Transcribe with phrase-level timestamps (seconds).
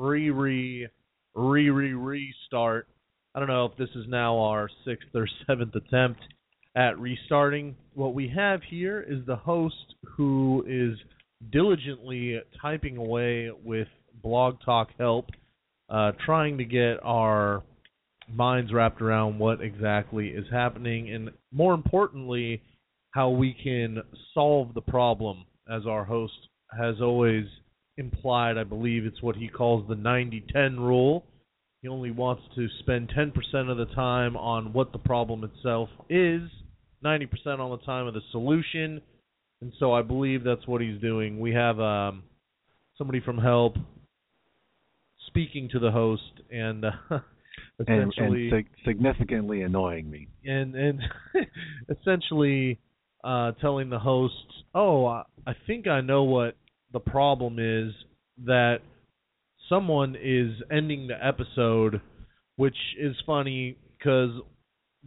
[0.00, 0.88] re re
[1.34, 2.88] re re re restart.
[3.34, 6.20] I don't know if this is now our sixth or seventh attempt
[6.74, 7.76] at restarting.
[7.94, 10.98] What we have here is the host who is
[11.52, 13.88] diligently typing away with
[14.22, 15.26] Blog Talk help,
[15.88, 17.62] uh, trying to get our
[18.32, 22.62] minds wrapped around what exactly is happening, and more importantly,
[23.10, 23.98] how we can
[24.32, 25.44] solve the problem.
[25.70, 26.34] As our host
[26.78, 27.44] has always
[27.96, 31.24] implied, I believe it's what he calls the 90 10 rule.
[31.82, 33.32] He only wants to spend 10%
[33.70, 36.42] of the time on what the problem itself is,
[37.04, 39.00] 90% on the time of the solution.
[39.62, 41.40] And so I believe that's what he's doing.
[41.40, 42.22] We have um,
[42.98, 43.76] somebody from Help
[45.26, 47.22] speaking to the host and uh, and,
[47.88, 50.28] essentially and sig- significantly annoying me.
[50.44, 51.00] and and
[51.88, 52.78] essentially
[53.24, 54.34] uh, telling the host,
[54.74, 56.56] "Oh, I I think I know what
[56.92, 57.92] the problem is
[58.44, 58.78] that
[59.68, 62.00] someone is ending the episode,
[62.56, 64.30] which is funny because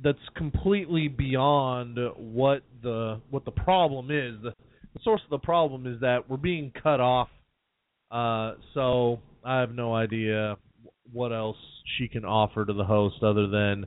[0.02, 4.42] that's completely beyond what the what the problem is.
[4.42, 4.54] The,
[4.94, 7.30] the source of the problem is that we're being cut off.
[8.12, 10.58] Uh, so I have no idea
[11.12, 11.58] what else
[11.98, 13.86] she can offer to the host other than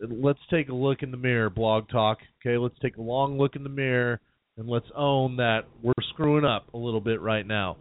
[0.00, 2.18] let's take a look in the mirror, Blog Talk.
[2.40, 4.20] Okay, let's take a long look in the mirror
[4.56, 7.76] and let's own that we're screwing up a little bit right now.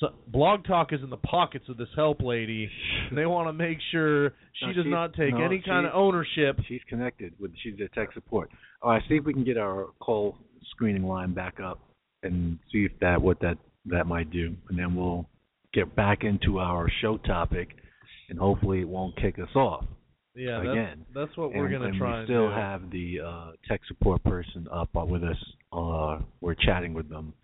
[0.00, 2.68] So, Blog Talk is in the pockets of this help lady.
[3.14, 6.58] They want to make sure she No, does not take no, any kind of ownership.
[6.66, 8.50] She's connected with she's a tech support.
[8.82, 10.36] All right, see if we can get our call
[10.70, 11.78] screening line back up
[12.24, 15.28] and see if that what that that might do, and then we'll
[15.72, 17.68] get back into our show topic,
[18.28, 19.84] and hopefully it won't kick us off.
[20.34, 21.04] Yeah, again.
[21.14, 24.24] that's what we're and, gonna and try we and still have the uh, tech support
[24.24, 25.36] person up uh, with us.
[25.74, 27.34] Uh, we're chatting with them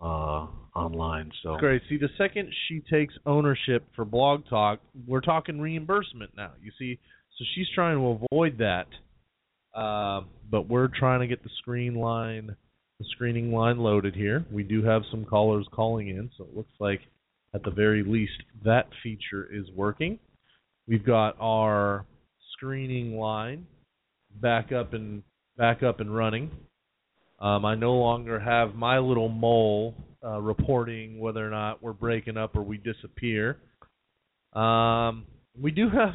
[0.00, 1.30] uh, online.
[1.42, 1.82] So Great.
[1.88, 6.52] See, the second she takes ownership for Blog Talk, we're talking reimbursement now.
[6.62, 6.98] You see,
[7.38, 8.86] so she's trying to avoid that.
[9.78, 12.56] Uh, but we're trying to get the screen line,
[12.98, 14.44] the screening line loaded here.
[14.50, 17.00] We do have some callers calling in, so it looks like
[17.54, 18.32] at the very least
[18.64, 20.18] that feature is working.
[20.88, 22.04] We've got our
[22.52, 23.66] screening line
[24.40, 25.22] back up and
[25.56, 26.50] back up and running.
[27.40, 32.36] Um, I no longer have my little mole uh, reporting whether or not we're breaking
[32.36, 33.58] up or we disappear.
[34.52, 35.26] Um,
[35.58, 36.14] we do have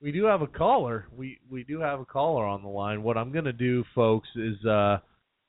[0.00, 1.06] we do have a caller.
[1.16, 3.02] We we do have a caller on the line.
[3.02, 4.98] What I'm going to do, folks, is uh,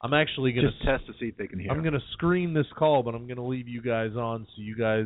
[0.02, 1.72] I'm actually going to test to see if they can hear.
[1.72, 4.62] I'm going to screen this call, but I'm going to leave you guys on so
[4.62, 5.06] you guys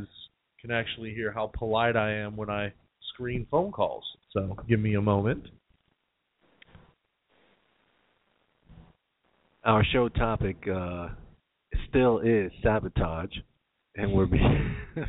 [0.61, 2.71] can actually hear how polite I am when I
[3.13, 4.03] screen phone calls.
[4.31, 5.45] So give me a moment.
[9.69, 11.09] Our show topic uh,
[11.87, 13.29] still is sabotage,
[13.97, 14.75] and we're being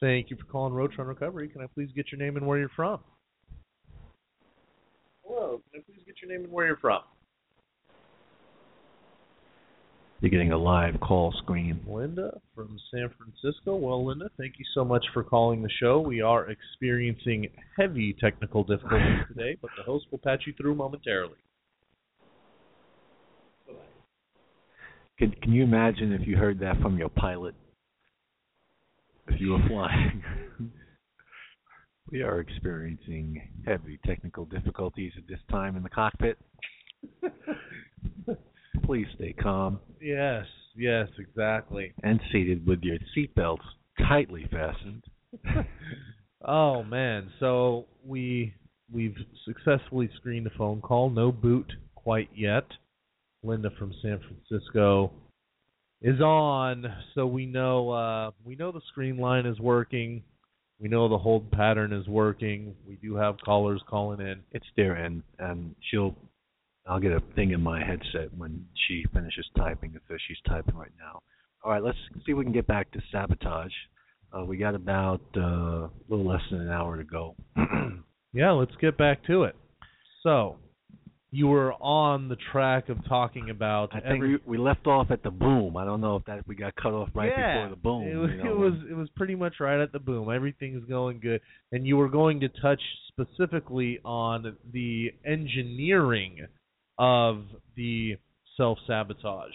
[0.00, 1.48] Thank you for calling Roadrunner Recovery.
[1.48, 3.00] Can I please get your name and where you're from?
[5.26, 5.60] Hello.
[5.70, 7.02] Can I please get your name and where you're from?
[10.22, 11.80] you're getting a live call screen.
[11.86, 13.76] Linda from San Francisco.
[13.76, 16.00] Well, Linda, thank you so much for calling the show.
[16.00, 21.36] We are experiencing heavy technical difficulties today, but the host will patch you through momentarily.
[25.20, 27.54] Can Can you imagine if you heard that from your pilot?
[29.28, 30.22] If you were flying.
[32.10, 36.38] we are experiencing heavy technical difficulties at this time in the cockpit.
[38.84, 41.92] Please stay calm Yes, yes, exactly.
[42.02, 43.58] and seated with your seatbelts
[44.08, 45.04] tightly fastened.
[46.42, 48.54] Oh man, so we
[48.90, 49.14] we've
[49.44, 51.10] successfully screened a phone call.
[51.10, 52.64] No boot quite yet.
[53.42, 55.12] Linda from San Francisco
[56.02, 60.22] is on, so we know uh, we know the screen line is working.
[60.80, 62.74] We know the hold pattern is working.
[62.86, 64.40] We do have callers calling in.
[64.52, 66.14] It's there, and and she'll.
[66.86, 69.92] I'll get a thing in my headset when she finishes typing.
[70.08, 71.20] Says she's typing right now.
[71.62, 73.72] All right, let's see if we can get back to sabotage.
[74.32, 77.36] Uh, we got about uh, a little less than an hour to go.
[78.32, 79.56] Yeah, let's get back to it.
[80.22, 80.56] So,
[81.32, 83.90] you were on the track of talking about.
[83.92, 85.76] I think every, we, we left off at the boom.
[85.76, 88.08] I don't know if that we got cut off right yeah, before the boom.
[88.08, 88.50] It was, you know.
[88.50, 90.30] it was it was pretty much right at the boom.
[90.30, 91.40] Everything's going good,
[91.70, 96.46] and you were going to touch specifically on the engineering
[96.98, 97.44] of
[97.76, 98.16] the
[98.56, 99.54] self sabotage.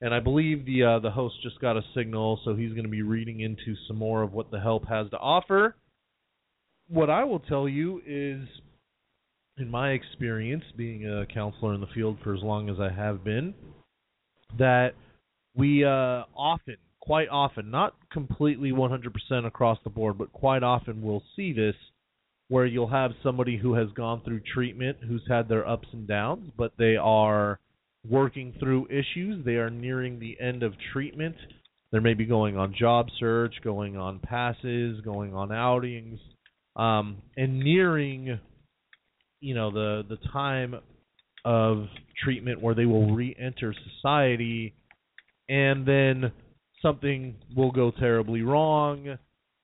[0.00, 2.90] And I believe the uh, the host just got a signal, so he's going to
[2.90, 5.74] be reading into some more of what the help has to offer.
[6.86, 8.46] What I will tell you is
[9.60, 13.24] in my experience being a counselor in the field for as long as I have
[13.24, 13.54] been,
[14.58, 14.90] that
[15.54, 21.22] we uh, often, quite often, not completely 100% across the board, but quite often we'll
[21.36, 21.74] see this
[22.48, 26.50] where you'll have somebody who has gone through treatment, who's had their ups and downs,
[26.56, 27.60] but they are
[28.08, 29.44] working through issues.
[29.44, 31.36] They are nearing the end of treatment.
[31.92, 36.18] They may be going on job search, going on passes, going on outings,
[36.76, 38.38] um, and nearing
[39.40, 40.74] you know the the time
[41.44, 41.86] of
[42.22, 44.74] treatment where they will re-enter society
[45.48, 46.32] and then
[46.82, 49.18] something will go terribly wrong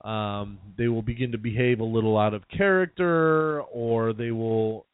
[0.04, 4.86] um, they will begin to behave a little out of character or they will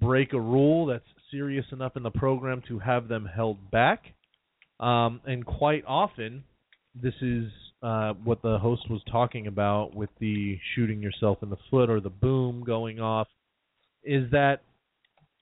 [0.00, 4.02] break a rule that's serious enough in the program to have them held back.
[4.80, 6.44] Um, and quite often
[7.00, 7.44] this is
[7.82, 12.00] uh, what the host was talking about with the shooting yourself in the foot or
[12.00, 13.28] the boom going off
[14.06, 14.62] is that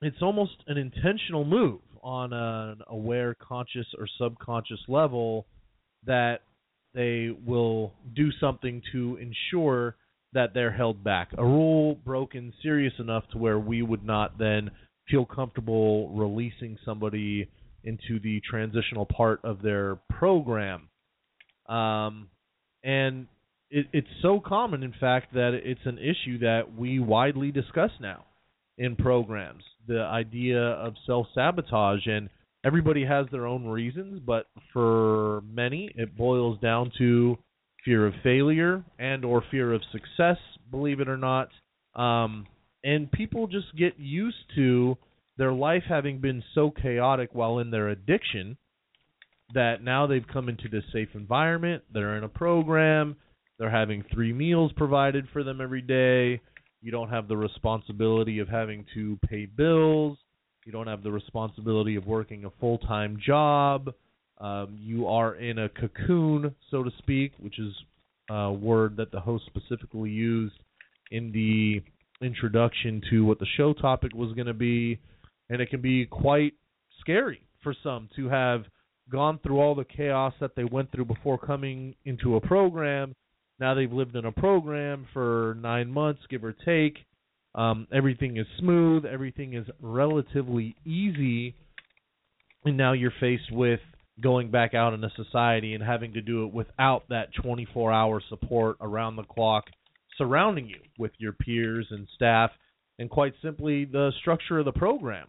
[0.03, 5.47] it's almost an intentional move on an aware, conscious, or subconscious level
[6.07, 6.41] that
[6.95, 9.97] they will do something to ensure
[10.33, 11.31] that they're held back.
[11.39, 14.71] A rule broken serious enough to where we would not then
[15.09, 17.49] feel comfortable releasing somebody
[17.85, 20.89] into the transitional part of their program.
[21.69, 22.29] Um,
[22.83, 23.27] and
[23.71, 28.25] it, it's so common, in fact, that it's an issue that we widely discuss now
[28.79, 29.63] in programs.
[29.87, 32.29] The idea of self sabotage and
[32.65, 37.39] everybody has their own reasons, but for many it boils down to
[37.85, 40.39] fear of failure and or fear of success,
[40.71, 41.51] believe it or not.
[41.95, 42.47] Um,
[42.83, 44.97] and people just get used to
[45.37, 48.57] their life having been so chaotic while in their addiction
[49.53, 53.17] that now they've come into this safe environment, they're in a program,
[53.59, 56.41] they're having three meals provided for them every day,
[56.85, 60.19] you don't have the responsibility of having to pay bills.
[60.67, 63.91] You don't have the responsibility of working a full time job.
[64.39, 67.73] Um, you are in a cocoon, so to speak, which is
[68.29, 70.57] a word that the host specifically used
[71.11, 71.81] in the
[72.25, 74.99] introduction to what the show topic was going to be.
[75.49, 76.53] And it can be quite
[77.01, 78.65] scary for some to have
[79.11, 83.15] gone through all the chaos that they went through before coming into a program
[83.59, 86.99] now they've lived in a program for nine months, give or take.
[87.55, 91.55] Um, everything is smooth, everything is relatively easy,
[92.65, 93.81] and now you're faced with
[94.21, 98.77] going back out into society and having to do it without that 24 hour support
[98.81, 99.65] around the clock
[100.17, 102.51] surrounding you with your peers and staff,
[102.99, 105.27] and quite simply the structure of the program.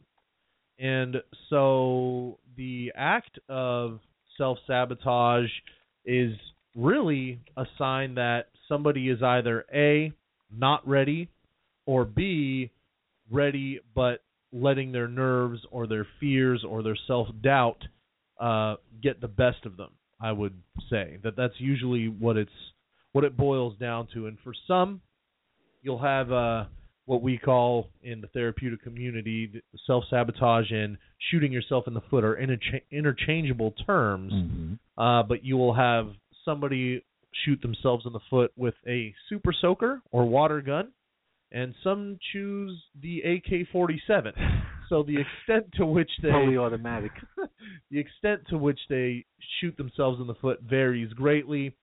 [0.77, 1.17] And
[1.49, 3.99] so the act of
[4.37, 5.49] self sabotage
[6.05, 6.33] is
[6.75, 10.11] really a sign that somebody is either A,
[10.55, 11.29] not ready,
[11.85, 12.71] or B,
[13.31, 17.83] ready but letting their nerves or their fears or their self doubt
[18.39, 19.91] uh, get the best of them.
[20.21, 20.53] I would
[20.89, 22.51] say that that's usually what it's
[23.11, 24.27] what it boils down to.
[24.27, 25.01] And for some,
[25.81, 26.65] you'll have uh,
[27.05, 30.97] what we call in the therapeutic community self sabotage and
[31.31, 34.33] shooting yourself in the foot are intercha- interchangeable terms.
[34.33, 35.01] Mm-hmm.
[35.01, 36.09] Uh, but you will have
[36.45, 37.03] somebody
[37.43, 40.91] shoot themselves in the foot with a super soaker or water gun,
[41.51, 44.31] and some choose the AK-47.
[44.87, 47.09] So the extent to which they Fully automatic.
[47.89, 49.25] the extent to which they
[49.59, 51.75] shoot themselves in the foot varies greatly,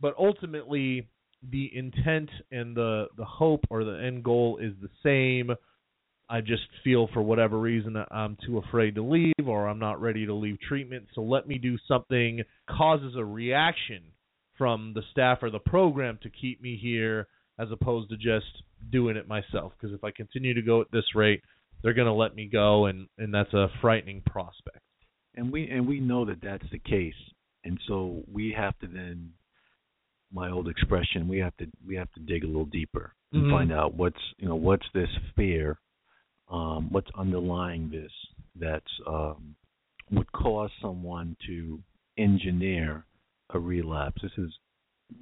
[0.00, 1.06] but ultimately
[1.52, 5.54] the intent and the the hope or the end goal is the same.
[6.30, 10.26] I just feel for whatever reason I'm too afraid to leave or I'm not ready
[10.26, 11.06] to leave treatment.
[11.14, 14.02] So let me do something causes a reaction
[14.56, 19.16] from the staff or the program to keep me here as opposed to just doing
[19.16, 21.42] it myself because if I continue to go at this rate,
[21.82, 24.80] they're going to let me go and and that's a frightening prospect.
[25.34, 27.14] And we and we know that that's the case.
[27.64, 29.32] And so we have to then
[30.32, 33.50] my old expression, we have to we have to dig a little deeper and Mhm.
[33.50, 35.78] find out what's you know what's this fear
[36.50, 38.12] um, what's underlying this
[38.56, 39.54] that's um,
[40.10, 41.80] would cause someone to
[42.16, 43.04] engineer
[43.50, 44.20] a relapse.
[44.22, 44.52] This is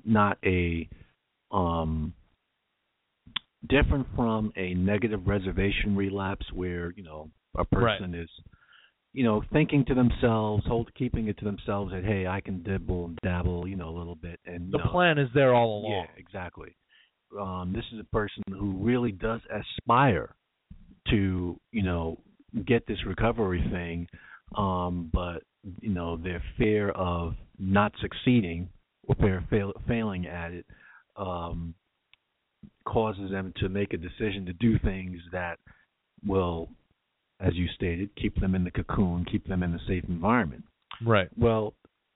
[0.05, 0.89] not a
[1.51, 2.13] um,
[3.69, 8.29] different from a negative reservation relapse where you know a person is,
[9.13, 13.07] you know, thinking to themselves, hold keeping it to themselves that hey, I can dibble
[13.07, 15.93] and dabble, you know, a little bit, and The know, plan is there all along.
[15.93, 16.77] yeah, exactly.
[17.39, 20.35] Um, this is a person who really does aspire
[21.11, 22.19] to, you know,
[22.67, 24.09] get this recovery thing,
[24.57, 25.43] um, but
[25.81, 28.69] you know their fear of not succeeding
[29.09, 30.67] or fear fail, failing at it
[31.17, 31.75] um,
[32.87, 35.59] causes them to make a decision to do things that
[36.27, 36.69] will,
[37.41, 40.65] as you stated, keep them in the cocoon, keep them in a safe environment.
[41.05, 41.29] Right.
[41.37, 41.75] Well,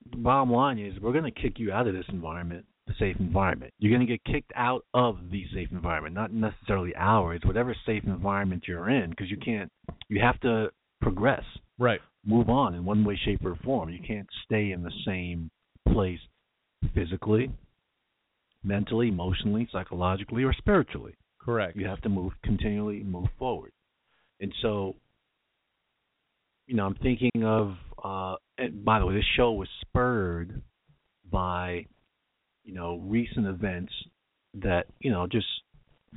[0.09, 2.65] the bottom line is we're going to kick you out of this environment,
[2.99, 3.73] safe environment.
[3.79, 8.03] You're going to get kicked out of the safe environment, not necessarily ours, whatever safe
[8.05, 9.71] environment you're in, because you can't.
[10.09, 10.71] You have to
[11.01, 11.43] progress,
[11.79, 11.99] Right.
[12.25, 13.89] move on in one way, shape, or form.
[13.89, 15.49] You can't stay in the same
[15.91, 16.19] place
[16.93, 17.51] physically,
[18.63, 21.13] mentally, emotionally, psychologically, or spiritually.
[21.39, 21.75] Correct.
[21.75, 23.71] You have to move continually move forward.
[24.39, 24.95] And so
[26.67, 30.61] you know, I'm thinking of uh and by the way, this show was spurred
[31.31, 31.85] by,
[32.63, 33.93] you know, recent events
[34.53, 35.47] that, you know, just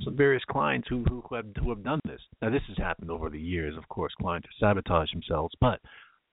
[0.03, 2.19] some various clients who who have who have done this.
[2.41, 5.79] Now this has happened over the years, of course, clients have sabotaged themselves, but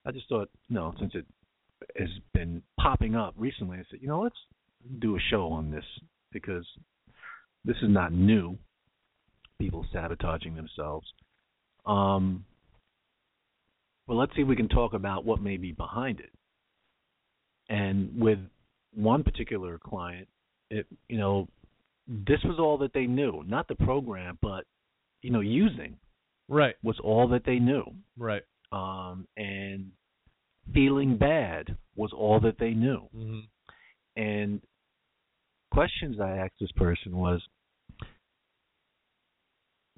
[0.05, 1.27] I just thought, you know, since it
[1.97, 4.37] has been popping up recently, I said, you know, let's
[4.99, 5.85] do a show on this
[6.33, 6.67] because
[7.65, 8.59] this is not new
[9.61, 11.07] people sabotaging themselves.
[11.87, 12.45] Um,
[14.07, 16.31] well, let's see if we can talk about what may be behind it.
[17.69, 18.39] And with
[18.95, 20.29] one particular client,
[20.71, 21.49] it you know,
[22.07, 24.65] this was all that they knew, not the program, but
[25.23, 25.97] you know, using
[26.49, 26.75] Right.
[26.83, 27.85] was all that they knew.
[28.17, 28.43] Right.
[28.73, 29.91] Um, and
[30.75, 33.09] feeling bad was all that they knew.
[33.13, 33.41] hmm
[34.17, 34.61] And
[35.71, 37.41] questions I asked this person was,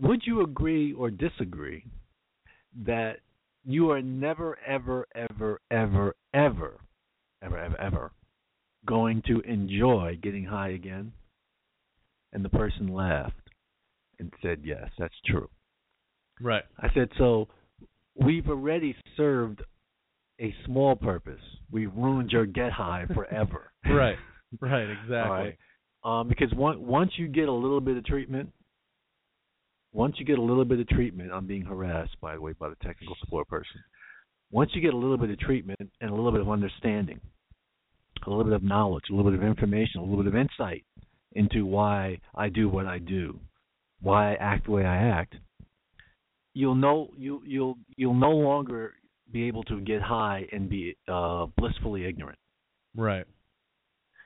[0.01, 1.85] would you agree or disagree
[2.85, 3.21] that
[3.65, 6.81] you are never, ever, ever, ever, ever,
[7.43, 8.13] ever, ever, ever
[8.87, 11.13] going to enjoy getting high again?
[12.33, 13.35] And the person laughed
[14.19, 15.49] and said, yes, that's true.
[16.41, 16.65] Right.
[16.79, 17.49] I said, so
[18.17, 19.63] we've already served
[20.41, 21.41] a small purpose.
[21.71, 23.71] We've ruined your get high forever.
[23.87, 24.17] Right.
[24.61, 24.89] Right.
[24.89, 25.11] Exactly.
[25.11, 25.59] Right.
[26.05, 28.51] Um, because one, once you get a little bit of treatment,
[29.93, 32.71] once you get a little bit of treatment, I'm being harassed, by the way, by
[32.71, 33.83] the technical support person.
[34.51, 37.21] Once you get a little bit of treatment and a little bit of understanding,
[38.27, 40.85] a little bit of knowledge, a little bit of information, a little bit of insight
[41.33, 43.39] into why I do what I do,
[44.01, 45.35] why I act the way I act,
[46.55, 48.95] you'll know you you'll you'll no longer
[49.33, 52.39] be able to get high and be uh, blissfully ignorant.
[52.97, 53.27] Right.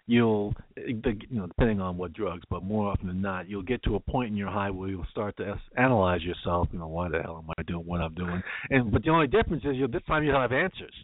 [0.07, 3.83] you'll the, you know depending on what drugs but more often than not you'll get
[3.85, 7.09] to a point in your high where you'll start to analyze yourself you know why
[7.09, 8.42] the hell am i doing what i'm doing?
[8.71, 10.95] And but the only difference is you this time you'll have answers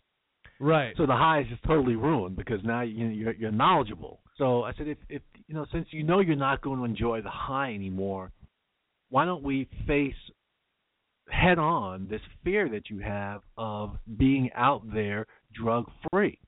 [0.65, 0.95] Right.
[0.97, 4.73] so the high is just totally ruined because now you you're you're knowledgeable so i
[4.77, 7.75] said if if you know since you know you're not going to enjoy the high
[7.75, 8.33] anymore
[9.11, 10.15] why don't we face
[11.29, 16.39] head on this fear that you have of being out there drug free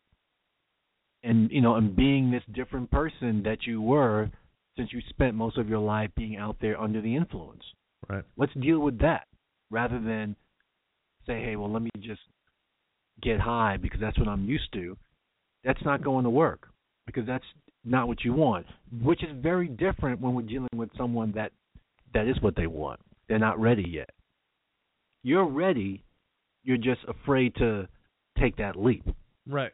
[1.23, 4.30] and you know and being this different person that you were
[4.76, 7.62] since you spent most of your life being out there under the influence
[8.08, 8.25] Right.
[8.37, 9.26] let's deal with that
[9.70, 10.37] rather than
[11.26, 12.20] say hey well let me just
[13.23, 14.96] get high because that's what i'm used to
[15.64, 16.68] that's not going to work
[17.06, 17.44] because that's
[17.85, 18.66] not what you want
[19.02, 21.52] which is very different when we're dealing with someone that
[22.14, 24.11] that is what they want they're not ready yet
[25.23, 26.02] you're ready
[26.62, 27.87] you're just afraid to
[28.38, 29.04] take that leap
[29.49, 29.73] Right.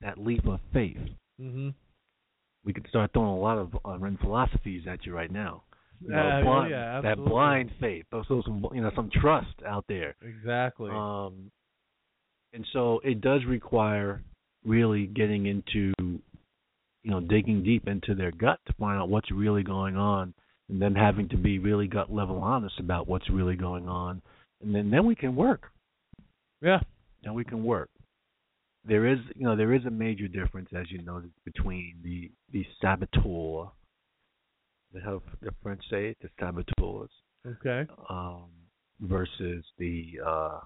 [0.00, 0.98] that leap of faith
[1.38, 1.70] hmm
[2.64, 5.64] we could start throwing a lot of uh, philosophies at you right now.
[6.00, 9.84] You know, Uh, blind, yeah, that blind faith, also some you know some trust out
[9.86, 10.16] there.
[10.22, 10.90] Exactly.
[10.90, 11.50] Um,
[12.54, 14.22] and so it does require
[14.64, 19.62] really getting into, you know, digging deep into their gut to find out what's really
[19.62, 20.32] going on,
[20.70, 24.22] and then having to be really gut level honest about what's really going on,
[24.62, 25.70] and then then we can work.
[26.62, 26.80] yeah.
[27.22, 27.88] Then we can work.
[28.86, 32.66] There is, you know, there is a major difference, as you know, between the the
[32.82, 33.70] saboteur,
[34.92, 37.10] the how the French say it, the saboteurs,
[37.46, 37.86] Okay.
[38.10, 38.50] um,
[39.00, 40.60] versus the uh,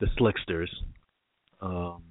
[0.00, 0.68] the slicksters
[1.60, 2.02] um,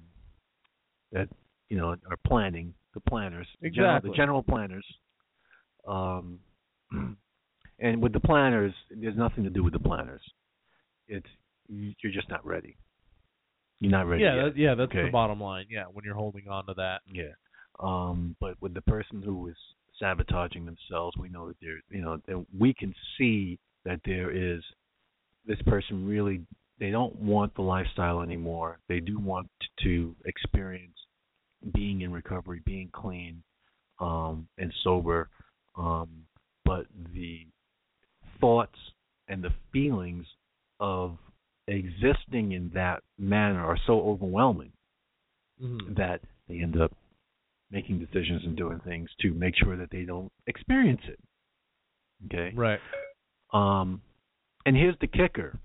[1.12, 1.28] that
[1.68, 4.10] you know are planning the planners, the general, Exactly.
[4.10, 4.86] the general planners.
[5.86, 6.38] Um,
[7.78, 10.22] and with the planners, there's nothing to do with the planners.
[11.08, 11.26] It's
[11.68, 12.76] you're just not ready.
[13.80, 14.22] You're not ready.
[14.22, 14.44] Yeah.
[14.44, 14.74] That, yeah.
[14.74, 15.04] That's Okay.
[15.04, 15.66] the bottom line.
[15.70, 15.84] Yeah.
[15.84, 17.00] When you're holding on to that.
[17.12, 17.32] Yeah.
[17.80, 19.56] Um, but with the person who is
[19.98, 24.62] sabotaging themselves, we know that there, you know, that we can see that there is
[25.46, 26.42] this person really
[26.78, 28.78] they don't want the lifestyle anymore.
[28.88, 29.48] They do want
[29.82, 30.96] to experience
[31.74, 33.42] being in recovery, being clean,
[34.00, 35.28] um, and sober.
[35.76, 36.26] Um,
[36.64, 37.46] but the
[38.40, 38.78] thoughts
[39.28, 40.26] and the feelings
[40.80, 41.16] of
[41.68, 44.72] existing in that manner are so overwhelming
[45.60, 45.94] Mhm.
[45.94, 46.92] that they end up
[47.70, 51.18] making decisions and doing things to make sure that they don't experience it.
[52.26, 52.50] Okay.
[52.54, 52.80] Right.
[53.52, 54.02] Um,
[54.66, 55.58] and here's the kicker: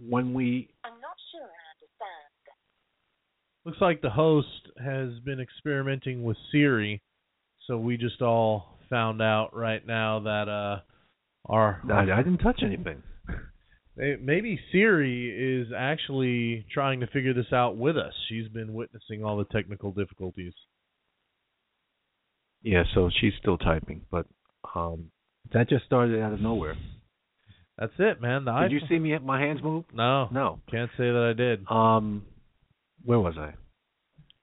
[0.00, 2.24] when we I'm not sure I understand.
[3.64, 4.48] Looks like the host
[4.78, 7.02] has been experimenting with Siri,
[7.66, 10.80] so we just all found out right now that uh
[11.46, 13.02] our I, I didn't touch anything.
[13.96, 18.12] Maybe Siri is actually trying to figure this out with us.
[18.28, 20.52] She's been witnessing all the technical difficulties.
[22.62, 24.26] Yeah, so she's still typing, but
[24.74, 25.10] um,
[25.52, 26.76] that just started out of nowhere.
[27.78, 28.44] That's it, man.
[28.44, 29.84] The Did you see me my hands move?
[29.92, 30.60] No, No.
[30.70, 31.68] can't say that I did.
[31.68, 32.24] Um,
[33.04, 33.54] where was I?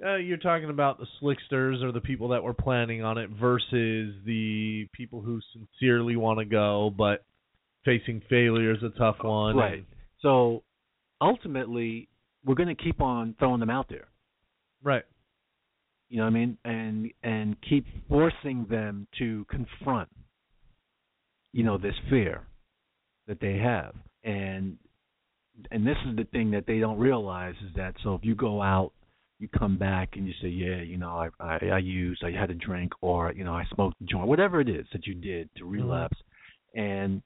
[0.05, 4.15] Uh, you're talking about the slicksters or the people that were planning on it versus
[4.25, 7.23] the people who sincerely want to go, but
[7.85, 9.55] facing failure is a tough one.
[9.55, 9.73] Right.
[9.79, 9.85] and-
[10.21, 10.63] So
[11.21, 12.09] ultimately,
[12.43, 14.07] we're going to keep on throwing them out there.
[14.83, 15.03] right.
[16.09, 16.57] You know what I mean?
[16.65, 20.09] And and keep forcing them to confront,
[21.53, 22.45] you know, this fear
[23.27, 23.95] that they have.
[24.23, 24.77] And
[25.69, 28.61] and this is the thing that they don't realize is that so if you go
[28.61, 28.91] out,
[29.39, 32.49] you come back and you say, yeah, you know, I I, I used, I had
[32.49, 35.49] a drink, or you know, I smoked a joint, whatever it is that you did
[35.57, 35.73] to mm-hmm.
[35.73, 36.17] relapse,
[36.75, 37.21] and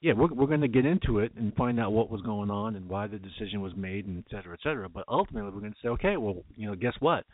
[0.00, 2.74] yeah, we're we're going to get into it and find out what was going on
[2.76, 4.88] and why the decision was made and et cetera, et cetera.
[4.88, 7.24] But ultimately, we're going to say, okay, well, you know, guess what?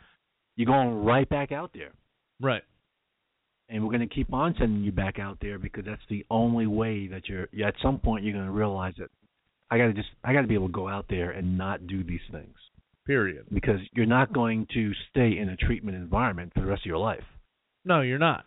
[0.55, 1.91] You're going right back out there,
[2.41, 2.63] Right.
[3.69, 6.67] And we're going to keep on sending you back out there because that's the only
[6.67, 7.47] way that you're.
[7.65, 9.09] At some point, you're going to realize that
[9.69, 11.85] I got to just, I got to be able to go out there and not
[11.87, 12.55] do these things
[13.05, 13.45] Period.
[13.53, 16.97] because you're not going to stay in a treatment environment for the rest of your
[16.97, 17.23] life.
[17.85, 18.45] No, you're not.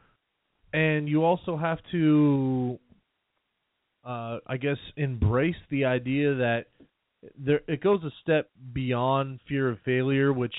[0.72, 2.78] And you also have to
[4.04, 6.66] uh I guess embrace the idea that
[7.38, 10.54] there it goes a step beyond fear of failure, which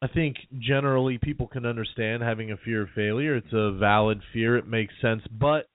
[0.00, 3.36] I think generally people can understand having a fear of failure.
[3.36, 5.68] It's a valid fear, it makes sense, but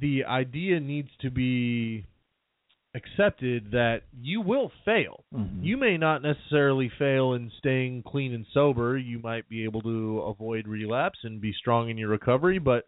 [0.00, 2.04] the idea needs to be
[2.94, 5.24] accepted that you will fail.
[5.34, 5.64] Mm-hmm.
[5.64, 8.96] You may not necessarily fail in staying clean and sober.
[8.96, 12.86] You might be able to avoid relapse and be strong in your recovery, but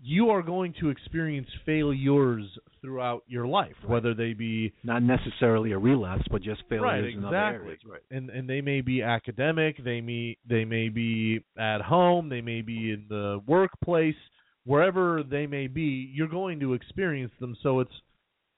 [0.00, 2.44] you are going to experience failures
[2.80, 3.90] throughout your life, Right.
[3.90, 7.78] whether they be not necessarily a relapse, but just failures right, in other areas.
[7.84, 8.02] Right.
[8.10, 12.60] and and they may be academic, they may they may be at home, they may
[12.60, 14.16] be in the workplace,
[14.64, 17.56] wherever they may be, you're going to experience them.
[17.62, 18.02] So it's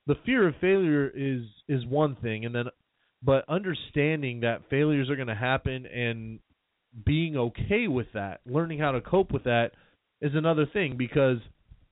[0.07, 2.67] the fear of failure is is one thing, and then
[3.23, 6.41] but understanding that failures are going to happen and
[7.05, 9.73] being okay with that, learning how to cope with that
[10.21, 11.39] is another thing because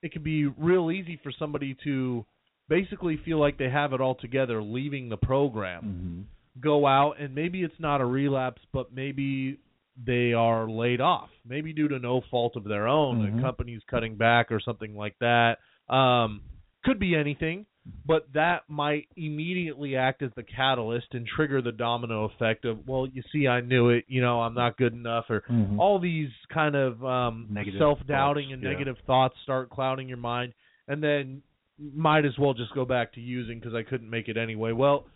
[0.03, 2.25] it can be real easy for somebody to
[2.69, 6.61] basically feel like they have it all together leaving the program Mm-hmm.
[6.61, 9.59] go out and maybe it's not a relapse, but maybe
[10.07, 13.21] they are laid off, maybe due to no fault of their own.
[13.21, 13.37] Mhm.
[13.37, 15.59] The company's cutting back or something like that.
[15.89, 16.43] Um,
[16.85, 17.67] could be anything,
[18.07, 23.07] but that might immediately act as the catalyst and trigger the domino effect of, well,
[23.07, 24.05] you see, I knew it.
[24.09, 25.79] You know, I'm not good enough, or Mhm.
[25.79, 28.71] all these kind of um, self-doubting thoughts, and yeah.
[28.71, 30.55] negative thoughts start clouding your mind,
[30.89, 31.43] and then
[31.79, 34.73] might as well just go back to using because I couldn't make it anyway.
[34.73, 35.07] Well,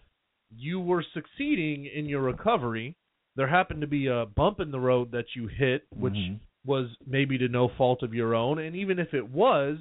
[0.54, 2.96] you were succeeding in your recovery.
[3.36, 6.40] There happened to be a bump in the road that you hit, which Mhm.
[6.64, 9.78] was maybe to no fault of your own, and even if it was,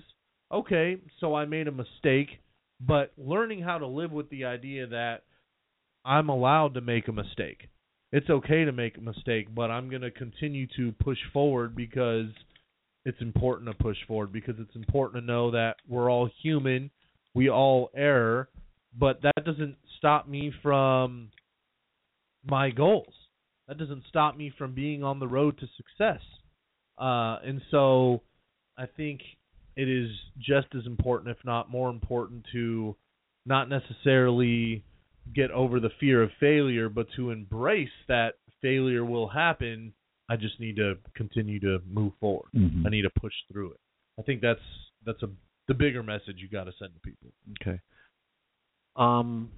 [0.52, 2.40] okay, so I made a mistake,
[2.80, 5.24] but learning how to live with the idea that
[6.06, 7.70] I'm allowed to make a mistake.
[8.12, 12.28] It's okay to make a mistake, but I'm going to continue to push forward because
[13.06, 16.90] it's important to push forward because it's important to know that we're all human,
[17.34, 18.48] we all err,
[18.98, 21.30] but that doesn't stop me from
[22.46, 23.14] my goals.
[23.68, 26.22] That doesn't stop me from being on the road to success.
[26.98, 28.22] Uh, and so
[28.78, 29.22] I think
[29.78, 30.10] it is
[30.40, 32.96] just as important, if not more important, to
[33.46, 34.84] not necessarily
[35.36, 39.94] get over the fear of failure, but to embrace that failure will happen.
[40.30, 42.50] I just need to continue to move forward.
[42.54, 42.86] Mhm.
[42.86, 43.80] I need to push through it.
[44.20, 44.60] I think that's
[45.06, 45.30] that's a
[45.68, 47.32] the bigger message you got to send to people.
[47.62, 47.80] Okay.
[48.96, 49.52] Um,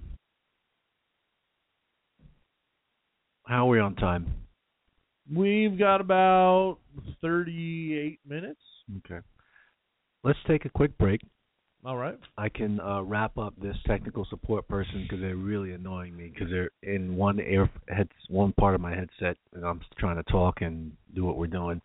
[3.46, 4.26] how are we on time?
[5.32, 6.78] We've got about
[7.20, 8.60] 38 minutes.
[8.98, 9.20] Okay.
[10.22, 11.22] Let's take a quick break,
[11.82, 12.18] All right.
[12.36, 16.50] I can uh, wrap up this technical support person because they're really annoying me because
[16.50, 20.60] they're in one air heads one part of my headset and I'm trying to talk
[20.60, 21.80] and do what we're doing.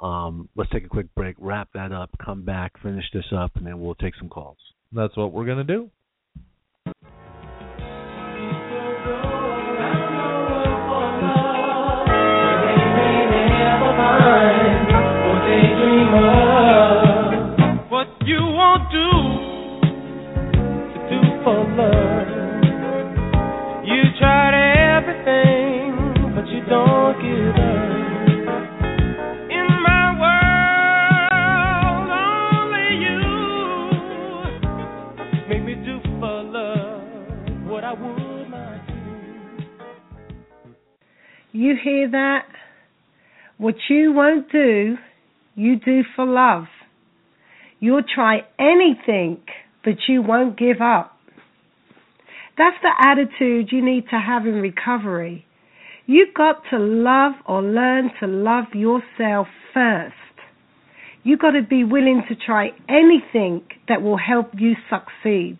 [0.00, 3.66] Um, let's take a quick break, wrap that up, come back, finish this up, and
[3.66, 4.56] then we'll take some calls.
[4.92, 5.90] That's what we're gonna do.
[41.54, 42.48] You hear that?
[43.58, 44.96] What you won't do,
[45.54, 46.64] you do for love.
[47.78, 49.38] You'll try anything,
[49.84, 51.16] but you won't give up.
[52.58, 55.46] That's the attitude you need to have in recovery.
[56.06, 60.14] You've got to love or learn to love yourself first.
[61.22, 65.58] You've got to be willing to try anything that will help you succeed.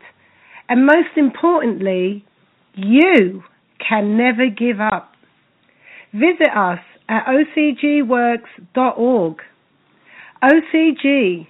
[0.69, 2.25] And most importantly,
[2.75, 3.45] you
[3.79, 5.14] can never give up.
[6.15, 9.37] Visit us at ocgworks.org.
[10.45, 11.47] OCG,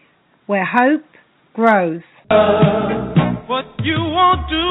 [0.46, 1.05] where hope
[1.53, 2.00] grows.
[3.46, 4.68] What you won't do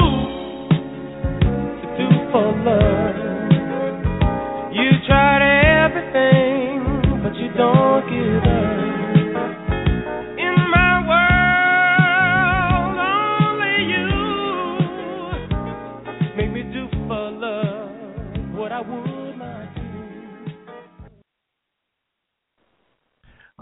[1.96, 3.03] do for love.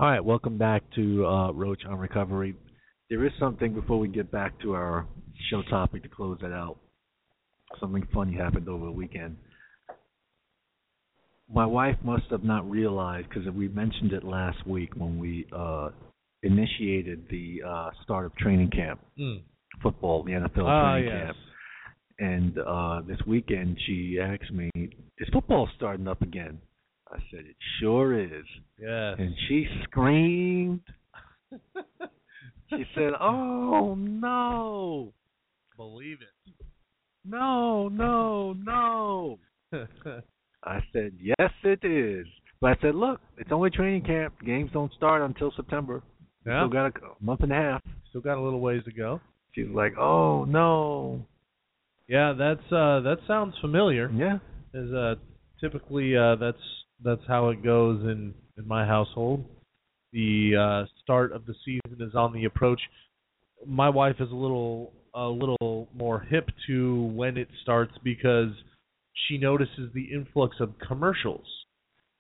[0.03, 2.57] All right, welcome back to uh, Roach on Recovery.
[3.09, 5.07] There is something before we get back to our
[5.49, 6.77] show topic to close that out.
[7.79, 9.37] Something funny happened over the weekend.
[11.49, 15.91] My wife must have not realized because we mentioned it last week when we uh,
[16.43, 19.43] initiated the uh, start of training camp, Mm.
[19.85, 21.27] football, the NFL Ah, training yes.
[21.27, 21.37] camp.
[22.19, 24.69] And uh, this weekend, she asked me,
[25.19, 26.59] "Is football starting up again?"
[27.13, 28.45] I said, "It sure is."
[28.81, 29.17] Yes.
[29.19, 30.81] and she screamed.
[32.71, 35.13] She said, "Oh no,
[35.77, 36.55] Believe it.
[37.25, 39.39] no, no, no!"
[40.65, 42.27] I said, "Yes, it is."
[42.63, 44.35] But I said, "Look, it's only training camp.
[44.45, 46.03] Games don't start until September.
[46.47, 46.61] Yeah.
[46.63, 46.93] Still got a
[47.25, 49.21] month and a half." Still got a little ways to go.
[49.55, 51.27] She's like, "Oh no,
[52.09, 54.11] Yeah, that's uh that sounds familiar.
[54.15, 54.39] yeah,
[54.73, 55.17] Is uh
[55.61, 56.57] typically uh that's
[57.05, 59.45] that's how it goes in in my household.
[60.13, 62.81] The uh start of the season is on the approach.
[63.67, 68.51] My wife is a little a little more hip to when it starts because
[69.27, 71.47] she notices the influx of commercials.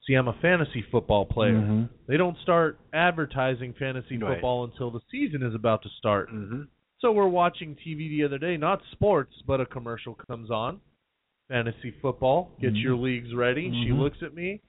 [0.06, 1.60] See, I'm a fantasy football player.
[1.60, 1.88] Mhm.
[2.06, 4.34] They don't start advertising fantasy Right.
[4.34, 6.28] football until the season is about to start.
[6.30, 6.68] Mhm.
[6.98, 10.80] So we're watching TV the other day, not sports, but a commercial comes on.
[11.48, 12.82] Fantasy football, get Mhm.
[12.82, 13.70] your leagues ready.
[13.84, 13.98] She Mhm.
[13.98, 14.60] looks at me.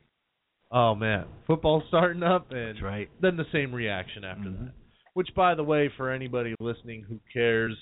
[0.73, 4.65] Oh man, football's starting up, and right." then the same reaction after Mhm.
[4.65, 4.73] that.
[5.13, 7.77] Which, by the way, for anybody listening who cares,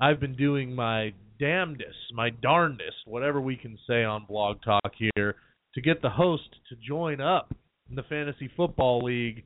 [0.00, 5.36] I've been doing my damnedest, my darndest, whatever we can say on Blog Talk here,
[5.74, 7.54] to get the host to join up
[7.88, 9.44] in the fantasy football league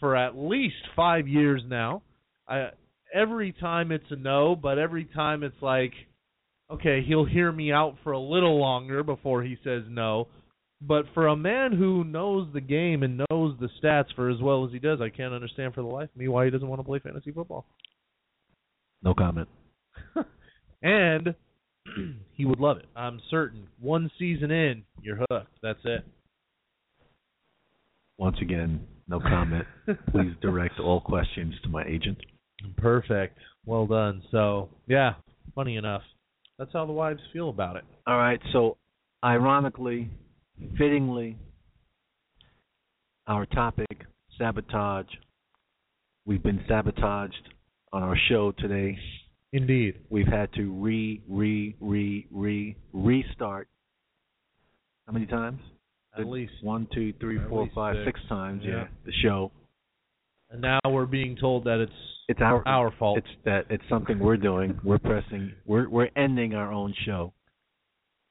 [0.00, 2.02] for at least five years now.
[2.48, 2.70] I
[3.12, 5.92] every time it's a no, but every time it's like,
[6.70, 10.28] okay, he'll hear me out for a little longer before he says no.
[10.84, 14.64] But for a man who knows the game and knows the stats for as well
[14.66, 16.80] as he does, I can't understand for the life of me why he doesn't want
[16.80, 17.66] to play fantasy football.
[19.02, 19.48] No comment.
[20.82, 21.34] and
[22.32, 22.86] he would love it.
[22.96, 23.68] I'm certain.
[23.80, 25.58] One season in, you're hooked.
[25.62, 26.04] That's it.
[28.18, 29.66] Once again, no comment.
[30.10, 32.18] Please direct all questions to my agent.
[32.76, 33.38] Perfect.
[33.66, 34.22] Well done.
[34.30, 35.14] So, yeah,
[35.54, 36.02] funny enough.
[36.58, 37.84] That's how the wives feel about it.
[38.06, 38.76] All right, so
[39.24, 40.10] ironically,
[40.78, 41.36] fittingly,
[43.26, 44.06] our topic,
[44.38, 45.06] sabotage.
[46.24, 47.48] We've been sabotaged
[47.92, 48.98] on our show today.
[49.52, 49.96] Indeed.
[50.08, 53.68] We've had to re, re, re, re, restart.
[55.06, 55.60] How many times?
[56.16, 56.52] At least.
[56.62, 58.18] One, two, three, four, five, six.
[58.18, 58.62] six times.
[58.64, 58.70] Yeah.
[58.70, 59.50] Yeah, the show.
[60.50, 61.92] And now we're being told that it's
[62.28, 63.18] It's our our fault.
[63.18, 64.78] It's that it's something we're doing.
[64.84, 65.52] We're pressing.
[65.66, 67.32] We're we're ending our own show.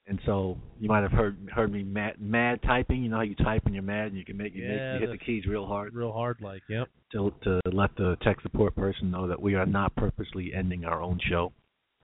[0.07, 3.03] And so you might have heard heard me mad, mad typing.
[3.03, 4.99] You know how you type when you're mad and you can make you, make, you
[4.99, 6.89] hit the the- keys real hard Real hard, like yep.
[7.13, 11.01] to to let the tech support person know that we are not purposely ending our
[11.01, 11.53] own show.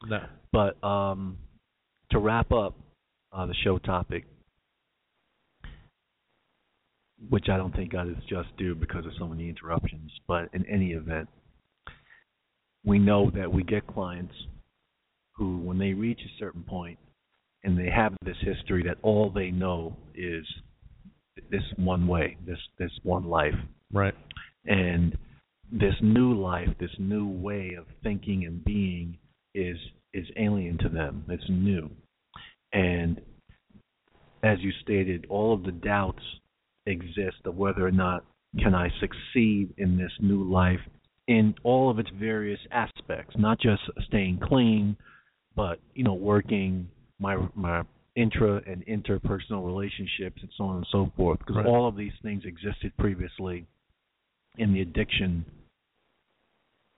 [0.06, 0.20] No.
[0.52, 1.38] But um,
[2.12, 2.76] to wrap up
[3.34, 4.26] uh, the show topic,
[7.30, 10.66] which I don't think got its just due because of so many interruptions, but in
[10.68, 11.28] any event,
[12.86, 14.34] we know that we get clients
[15.36, 17.00] who, when they reach a certain point
[17.64, 20.46] and they have this history that all they know is
[21.52, 23.56] this one way, this this one life,
[23.92, 24.16] Right.
[24.66, 25.18] and
[25.72, 29.18] this new life, this new way of thinking and being
[29.54, 29.78] is
[30.14, 31.26] is alien to them.
[31.30, 31.90] It's new.
[32.74, 33.22] And
[34.44, 36.24] as you stated, all of the doubts
[36.86, 38.24] exist of whether or not
[38.60, 40.80] can I succeed in this new life
[41.28, 44.96] in all of its various aspects, not just staying clean,
[45.56, 46.88] but you know, working
[47.20, 47.84] my my
[48.16, 51.40] intra and interpersonal relationships and so on and so forth.
[51.40, 51.66] Because Right.
[51.66, 53.66] all of these things existed previously
[54.58, 55.46] in the addiction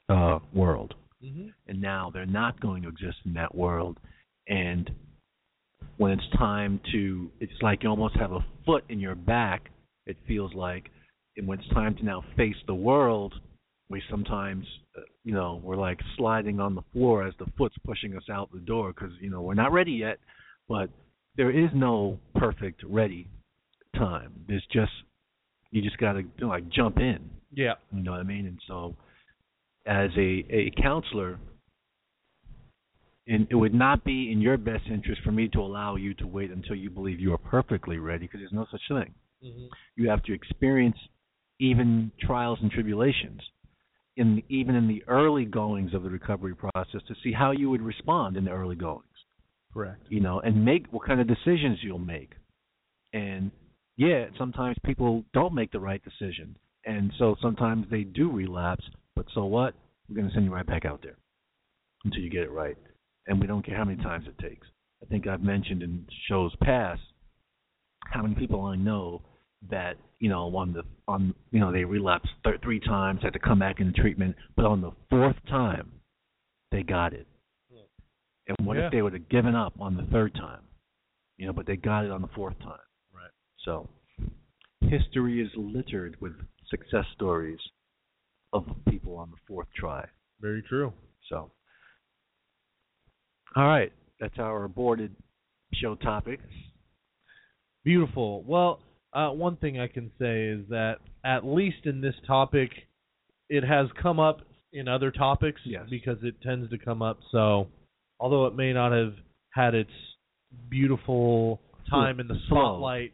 [0.09, 1.49] uh, world Mm-hmm.
[1.67, 3.97] and now they're not going to exist in that world
[4.47, 4.89] and
[5.97, 9.69] when it's time to it's like you almost have a foot in your back
[10.05, 10.89] it feels like
[11.35, 13.33] and when it's time to now face the world
[13.89, 14.65] we sometimes
[14.97, 18.51] uh, you know we're like sliding on the floor as the foot's pushing us out
[18.51, 20.17] the door because you know we're not ready yet
[20.67, 20.89] but
[21.35, 23.27] there is no perfect ready
[23.95, 24.91] time there's just
[25.71, 27.73] you just got to you know, like jump in Yeah.
[27.91, 28.45] you know what I mean?
[28.47, 28.95] And so,
[29.85, 31.39] as a a counselor,
[33.27, 36.27] and it would not be in your best interest for me to allow you to
[36.27, 39.13] wait until you believe you are perfectly ready, because there's no such thing.
[39.43, 39.65] Mm-hmm.
[39.95, 40.97] You have to experience
[41.59, 43.41] even trials and tribulations,
[44.19, 47.69] in the, even in the early goings of the recovery process, to see how you
[47.69, 49.05] would respond in the early goings
[49.73, 50.03] Correct.
[50.09, 52.33] you know, and make what kind of decisions you'll make.
[53.13, 53.49] And
[53.97, 58.83] yeah, sometimes people don't make the right decision, and so sometimes they do relapse.
[59.15, 59.73] But so what?
[60.07, 61.17] We're going to send you right back out there
[62.03, 62.77] until you get it right,
[63.27, 64.67] and we don't care how many times it takes.
[65.01, 67.01] I think I've mentioned in shows past
[68.05, 69.21] how many people I know
[69.69, 73.39] that you know on the on you know they relapsed th- three times, had to
[73.39, 75.91] come back into treatment, but on the fourth time
[76.71, 77.27] they got it.
[78.47, 78.87] And what Yeah.
[78.87, 80.63] if they would have given up on the third time?
[81.37, 82.79] You know, but they got it on the fourth time.
[83.13, 83.31] Right.
[83.63, 83.87] So
[84.81, 86.33] history is littered with
[86.67, 87.59] success stories
[88.53, 90.07] of people on the fourth try.
[90.41, 90.91] Very true.
[91.29, 91.51] So
[93.55, 95.15] all right, that's our aborted
[95.73, 96.39] show topic.
[97.83, 98.43] Beautiful.
[98.43, 98.81] Well,
[99.13, 100.95] uh, one thing I can say is that
[101.25, 102.71] at least in this topic,
[103.49, 104.41] it has come up
[104.71, 105.85] in other topics Yes.
[105.89, 107.19] because it tends to come up.
[107.31, 107.67] So,
[108.19, 109.13] although it may not have
[109.51, 109.89] had its
[110.69, 113.13] beautiful time in the spotlight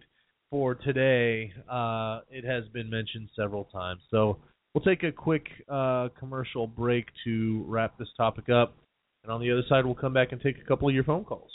[0.49, 4.01] for today, uh, it has been mentioned several times.
[4.12, 4.38] So,
[4.73, 8.75] we'll take a quick uh, commercial break to wrap this topic up.
[9.23, 11.23] And on the other side, we'll come back and take a couple of your phone
[11.23, 11.49] calls.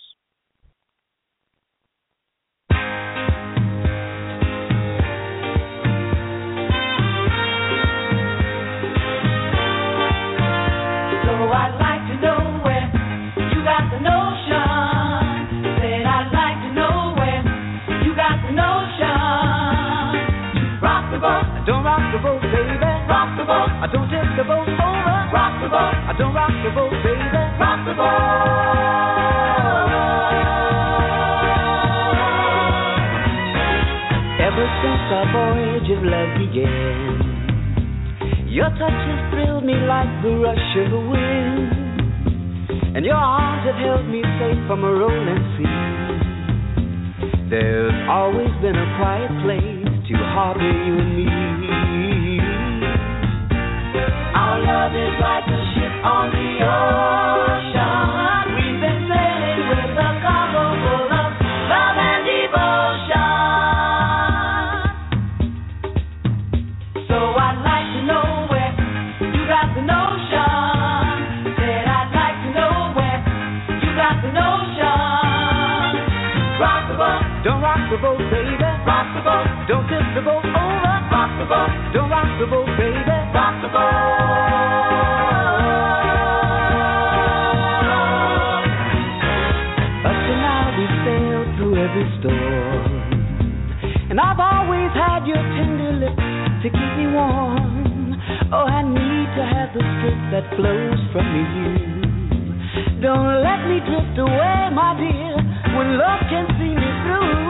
[23.51, 25.17] Boat, I don't tip the boat over.
[25.35, 27.19] rock the boat, I don't rock the boat, baby.
[27.59, 29.11] rock the boat.
[34.39, 37.27] Ever since our voyage of love began,
[38.47, 43.79] your touch has thrilled me like the rush of the wind, and your arms have
[43.83, 45.91] held me safe from a rolling sea.
[47.51, 52.20] There's always been a quiet place to harbor you and me.
[77.43, 78.57] Don't rock the boat, baby.
[78.61, 79.47] Back the boat.
[79.67, 80.97] Don't kick the boat over.
[81.09, 81.93] Back the boat.
[81.95, 83.01] Don't rock the boat baby.
[83.33, 84.20] Back the boat.
[97.01, 98.13] Me warm.
[98.53, 103.01] Oh, I need to have the strength that flows from you.
[103.01, 105.37] Don't let me drift away, my dear.
[105.77, 107.41] when love can see me through.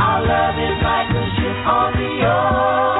[0.00, 2.91] Our love is like a ship on the ocean.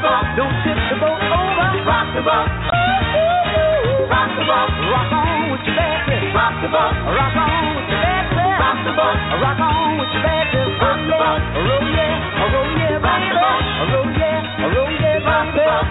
[0.00, 1.68] The boat, don't tip the boat over.
[1.84, 2.48] Rock the boat,
[4.08, 6.32] rock the boat, rock on with your baby.
[6.32, 8.44] Rock the boat, rock on with your baby.
[8.60, 10.60] Rock the boat, rock on with your baby.
[10.80, 15.48] Rock the boat, roll yeah, roll yeah, rock the boat, roll yeah, roll yeah, rock
[15.52, 15.86] the boat.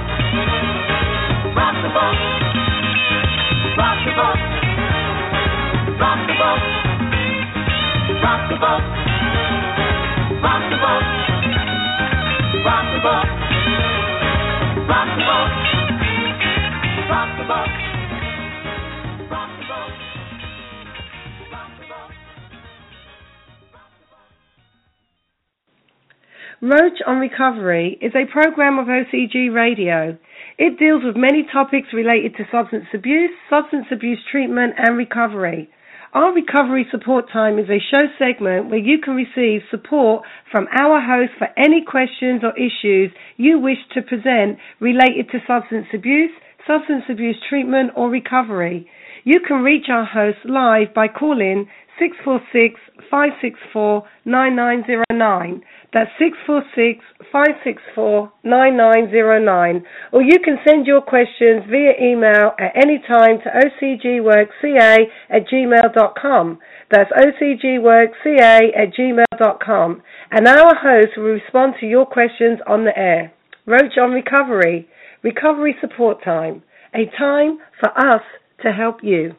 [1.53, 2.17] Rock the boat,
[3.77, 4.39] rock the boat,
[6.01, 6.61] rock the boat,
[8.25, 8.83] rock the boat,
[10.41, 11.03] rock the boat,
[12.65, 13.38] rock the boat,
[26.61, 30.17] Roach on Recovery is a program of OCG Radio.
[30.57, 35.69] It deals with many topics related to substance abuse, substance abuse treatment, and recovery.
[36.11, 40.99] Our recovery support time is a show segment where you can receive support from our
[40.99, 46.31] host for any questions or issues you wish to present related to substance abuse,
[46.65, 48.89] substance abuse treatment, or recovery.
[49.23, 51.67] You can reach our host live by calling
[51.99, 52.79] 646
[53.11, 55.61] 564 9909.
[55.91, 59.83] That's 646 564 9909.
[60.11, 66.59] Or you can send your questions via email at any time to ocgworkca at gmail.com.
[66.91, 70.01] That's ocgworkca at gmail.com.
[70.31, 73.33] And our host will respond to your questions on the air.
[73.65, 74.87] Roach on Recovery.
[75.23, 76.61] Recovery Support Time.
[76.93, 78.21] A time for us
[78.63, 79.33] to help you.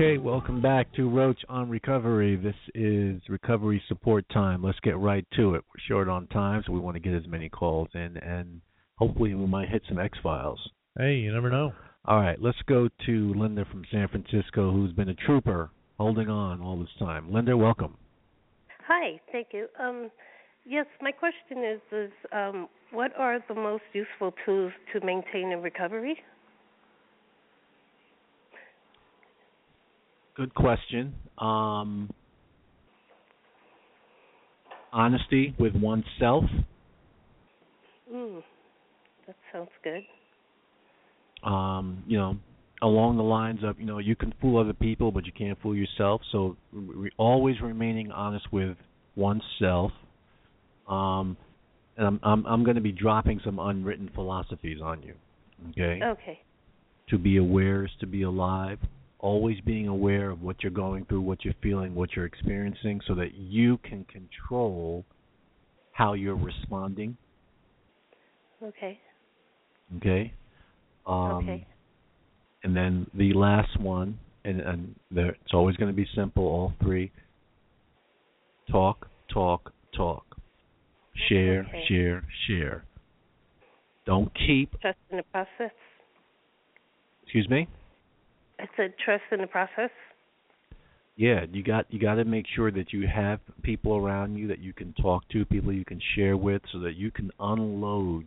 [0.00, 2.36] Okay, welcome back to Roach on Recovery.
[2.36, 4.62] This is recovery support time.
[4.62, 5.64] Let's get right to it.
[5.66, 8.60] We're short on time, so we want to get as many calls in, and
[8.94, 10.60] hopefully we might hit some X Files.
[10.96, 11.72] Hey, you never know.
[12.04, 16.62] All right, let's go to Linda from San Francisco, who's been a trooper, holding on
[16.62, 17.32] all this time.
[17.32, 17.96] Linda, welcome.
[18.86, 19.66] Hi, thank you.
[19.82, 20.12] Um,
[20.64, 25.58] yes, my question is is um, what are the most useful tools to maintain a
[25.58, 26.16] recovery?
[30.38, 31.14] Good question.
[31.36, 32.08] Um,
[34.92, 36.44] honesty with oneself.
[38.10, 38.42] Mm,
[39.26, 40.02] that sounds good.
[41.42, 42.36] um, you know,
[42.82, 45.74] along the lines of, you know, you can fool other people, but you can't fool
[45.74, 46.20] yourself.
[46.32, 48.76] So re- always remaining honest with
[49.16, 49.92] oneself.
[50.88, 51.36] Um,
[51.96, 55.14] and I'm I'm I'm going to be dropping some unwritten philosophies on you.
[55.70, 56.00] Okay.
[56.02, 56.38] Okay.
[57.10, 58.78] To be aware is to be alive.
[59.20, 63.14] Always being aware of what you're going through, what you're feeling, what you're experiencing, so
[63.16, 65.04] that you can control
[65.92, 67.16] how you're responding.
[68.62, 68.98] Okay.
[69.96, 70.32] Okay.
[71.06, 71.66] Um, okay.
[72.62, 76.72] And then the last one, and, and there, it's always going to be simple, all
[76.80, 77.10] three.
[78.70, 80.24] Talk, talk, talk.
[81.28, 81.84] Share, Okay.
[81.88, 82.84] share, share.
[84.06, 85.74] Don't keep, Trust in the process.
[87.24, 87.66] excuse me?
[88.58, 89.90] I a trust in the process.
[91.16, 94.60] Yeah, you got you got to make sure that you have people around you that
[94.60, 98.26] you can talk to, people you can share with, so that you can unload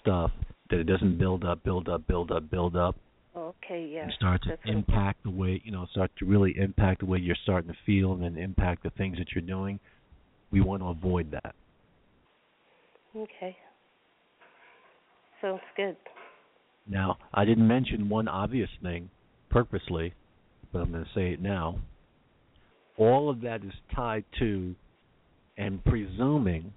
[0.00, 0.30] stuff
[0.70, 2.96] that it doesn't build up, build up, build up, build up,
[3.36, 4.02] Okay, yeah.
[4.02, 7.18] and start to that's impact the way you know start to really impact the way
[7.18, 9.78] you're starting to feel and then impact the things that you're doing
[10.50, 11.54] we want to avoid that
[13.16, 13.56] Okay.
[15.40, 15.96] Sounds good.
[16.88, 19.10] Now i didn't mention one obvious thing
[19.50, 20.12] purposely
[20.72, 21.78] but i'm going to say it now
[22.96, 24.74] all of that is tied to
[25.56, 26.72] and presuming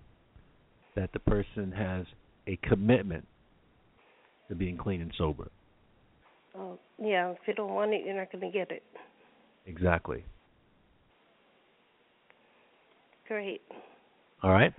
[0.95, 2.05] that the person has
[2.47, 3.25] a commitment
[4.49, 5.49] to being clean and sober
[6.55, 7.31] Oh, yeah.
[7.31, 8.83] If you don't want it, you're not going to get it.
[9.65, 10.23] exactly
[13.27, 13.61] Great.
[14.43, 14.73] all right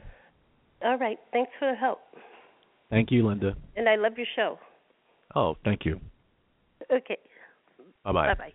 [0.84, 1.18] All right.
[1.32, 1.98] Thanks for the help.
[2.90, 4.58] thank you linda And I love your show.
[5.34, 6.00] Oh thank you
[6.92, 7.16] Okay.
[8.04, 8.26] Bye bye.
[8.28, 8.52] Bye bye.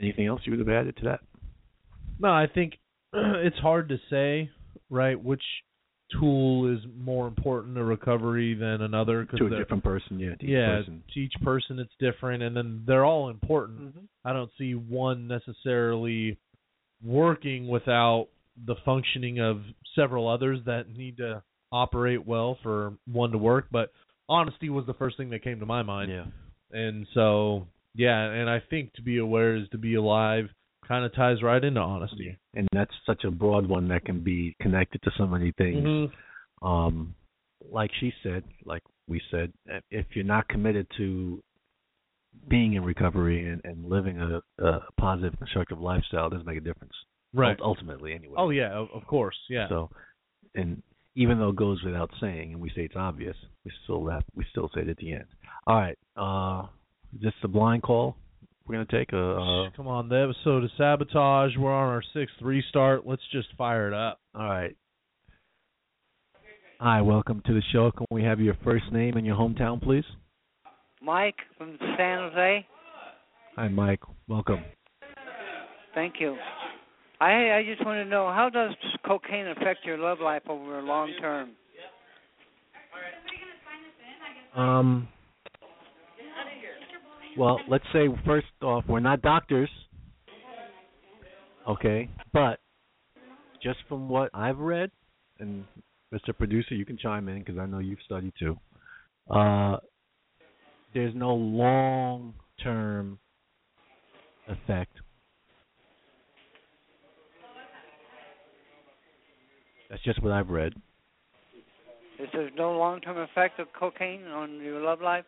[0.00, 1.20] Anything else you would have added to that?
[2.18, 2.74] No, I think
[3.12, 4.50] it's hard to say,
[4.90, 5.42] right, which
[6.20, 9.24] tool is more important to recovery than another.
[9.24, 10.34] Cause To a different person, yeah.
[10.34, 11.02] To each yeah, person.
[11.14, 13.80] to each person it's different, and then they're all important.
[13.80, 14.00] Mm-hmm.
[14.24, 16.36] I don't see one necessarily
[17.02, 18.28] working without
[18.66, 19.62] the functioning of
[19.94, 23.66] several others that need to operate well for one to work.
[23.70, 23.90] But
[24.28, 26.10] honesty was the first thing that came to my mind.
[26.10, 26.26] Yeah.
[26.70, 30.46] And so, yeah, and I think to be aware is to be alive
[30.86, 32.36] kind of ties right into honesty.
[32.54, 35.84] And that's such a broad one that can be connected to so many things.
[35.84, 36.12] Mhm.
[36.60, 37.14] Um,
[37.70, 39.52] like she said, like we said,
[39.90, 41.42] if you're not committed to
[42.48, 46.60] being in recovery and, and living a, a positive, constructive lifestyle, it doesn't make a
[46.60, 46.94] difference.
[47.34, 47.58] Right.
[47.60, 48.34] Ultimately, anyway.
[48.36, 49.68] Oh yeah, of, of course, yeah.
[49.68, 49.90] So,
[50.54, 50.82] and
[51.14, 54.44] even though it goes without saying, and we say it's obvious, we still have, we
[54.50, 55.24] still say it at the end.
[55.66, 55.98] All right.
[56.16, 56.66] Uh,
[57.14, 58.16] is this the blind call
[58.66, 59.12] we're gonna take?
[59.12, 61.52] A, uh, Come on, the episode of sabotage.
[61.58, 63.06] We're on our sixth restart.
[63.06, 64.20] Let's just fire it up.
[64.34, 64.76] all right.
[66.80, 67.92] Hi, welcome to the show.
[67.92, 70.04] Can we have your first name and your hometown, please?
[71.00, 72.66] Mike from San Jose.
[73.54, 74.00] Hi, Mike.
[74.26, 74.64] Welcome.
[75.94, 76.36] Thank you.
[77.22, 78.74] I I just want to know how does
[79.06, 81.50] cocaine affect your love life over a long term?
[84.56, 85.08] Um.
[87.38, 89.70] Well, let's say first off, we're not doctors.
[91.68, 92.58] Okay, but
[93.62, 94.90] just from what I've read,
[95.38, 95.64] and
[96.12, 96.36] Mr.
[96.36, 98.58] Producer, you can chime in because I know you've studied too.
[99.30, 99.76] Uh,
[100.92, 103.20] there's no long-term
[104.48, 104.96] effect.
[109.92, 110.72] That's just what I've read.
[112.18, 115.26] Is there no long-term effect of cocaine on your love life?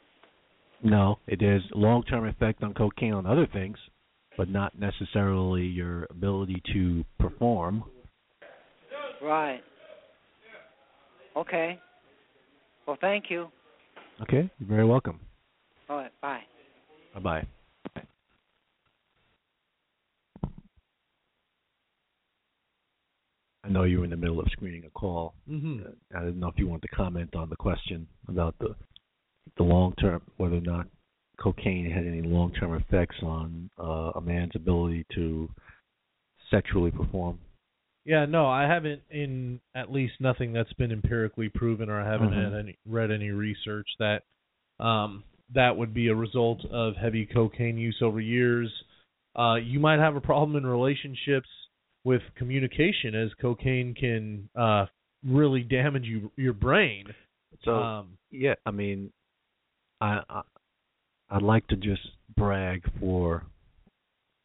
[0.83, 3.77] No, it is long-term effect on cocaine on other things,
[4.39, 7.85] but not necessarily your ability to perform.
[9.21, 9.61] Right.
[11.37, 11.79] Okay.
[12.87, 13.49] Well, thank you.
[14.23, 15.21] Okay, you're very welcome.
[15.91, 16.13] All right.
[16.23, 16.41] Bye.
[17.13, 17.47] Bye bye.
[23.65, 25.35] I know you were in the middle of screening a call.
[25.49, 25.87] Mhm.
[25.87, 28.75] Uh, I didn't know if you wanted to comment on the question about the
[29.57, 30.87] the long term, whether or not
[31.39, 35.49] cocaine had any long term effects on uh, a man's ability to
[36.51, 37.39] sexually perform.
[38.05, 42.31] Yeah, no, I haven't in at least nothing that's been empirically proven, or I haven't
[42.31, 42.45] Mhm.
[42.45, 44.25] had any read any research that
[44.79, 48.71] um, that would be a result of heavy cocaine use over years.
[49.37, 51.49] Uh, you might have a problem in relationships
[52.05, 54.87] with communication, as cocaine can uh,
[55.27, 57.07] really damage you your brain.
[57.65, 59.11] So um, yeah, I mean,
[60.01, 60.43] I, I
[61.31, 62.03] I'd like to just
[62.37, 63.45] brag for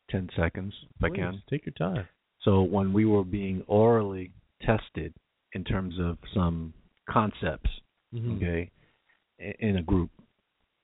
[0.10, 1.42] ten seconds if I can.
[1.50, 2.08] take your time.
[2.44, 4.32] So when we were being orally
[4.62, 5.14] tested
[5.54, 6.74] in terms of some
[7.10, 7.70] concepts,
[8.14, 8.38] Mhm.
[8.38, 8.72] okay,
[9.60, 10.10] in a group,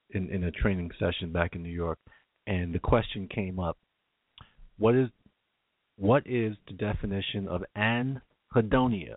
[0.09, 1.99] in in a training session back in New York,
[2.47, 3.77] and the question came up:
[4.77, 5.09] What is
[5.97, 9.15] what is the definition of anhedonia?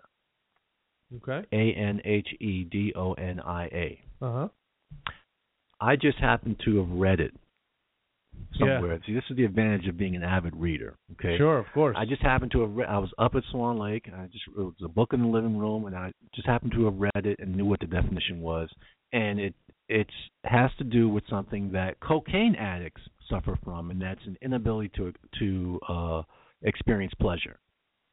[1.17, 1.45] Okay.
[1.51, 3.99] A N H E D O N I A.
[4.21, 4.47] Uh huh.
[5.81, 7.33] I just happen to have read it
[8.53, 8.77] Yeah.
[8.79, 8.99] somewhere.
[9.05, 10.97] See, this is the advantage of being an avid reader.
[11.13, 11.37] Okay.
[11.37, 11.95] Sure, of course.
[11.97, 12.89] I just happened to have read.
[12.89, 14.07] I was up at Swan Lake.
[14.07, 16.73] And I just it was a book in the living room, and I just happened
[16.73, 18.69] to have read it and knew what the definition was.
[19.11, 19.55] And it
[19.87, 20.13] it's
[20.43, 25.13] has to do with something that cocaine addicts suffer from, and that's an inability to
[25.39, 26.21] to uh,
[26.63, 27.59] experience pleasure.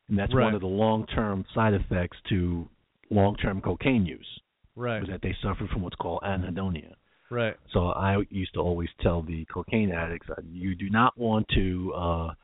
[0.09, 0.45] And that's Right.
[0.45, 2.69] one of the long-term side effects to
[3.11, 4.41] long-term cocaine use,
[4.77, 5.03] right.
[5.03, 6.95] is that they suffer from what's called anhedonia.
[7.29, 7.57] Right.
[7.71, 11.93] So I used to always tell the cocaine addicts, uh, you do not want to
[11.95, 12.35] uh,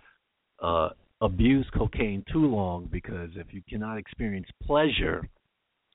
[0.61, 0.89] uh,
[1.21, 5.29] abuse cocaine too long because if you cannot experience pleasure,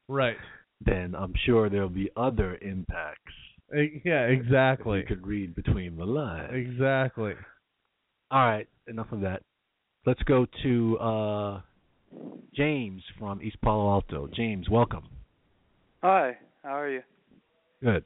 [0.07, 0.37] Right.
[0.79, 3.33] then I'm sure there'll be other impacts.
[4.05, 4.27] Yeah.
[4.27, 4.99] Exactly.
[4.99, 6.53] You could read between the lines.
[6.53, 7.33] Exactly.
[8.31, 9.43] All right, enough of that.
[10.07, 11.61] Let's go to uh,
[12.55, 14.29] James from East Palo Alto.
[14.33, 15.03] James, welcome.
[16.01, 17.01] Hi, how are you?
[17.83, 18.05] Good.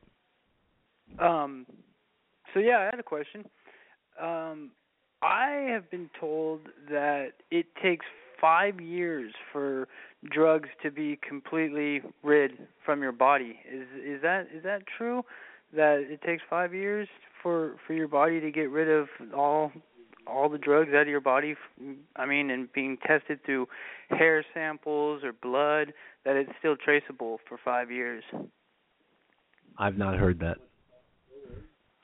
[1.20, 1.68] Um,
[2.56, 3.46] so yeah, I had a question.
[4.20, 4.72] Um,
[5.22, 8.08] I have been told that it takes
[8.42, 9.88] five years for
[10.32, 13.60] drugs to be completely rid from your body.
[13.72, 15.22] Is is that is that true?
[15.72, 17.08] That it takes five years
[17.44, 19.72] for for your body to get rid of all
[20.28, 21.56] all the drugs out of your body.
[22.16, 23.68] I mean, and being tested through
[24.10, 25.94] hair samples or blood
[26.26, 28.24] that it's still traceable for five years.
[29.78, 30.58] I've not heard that.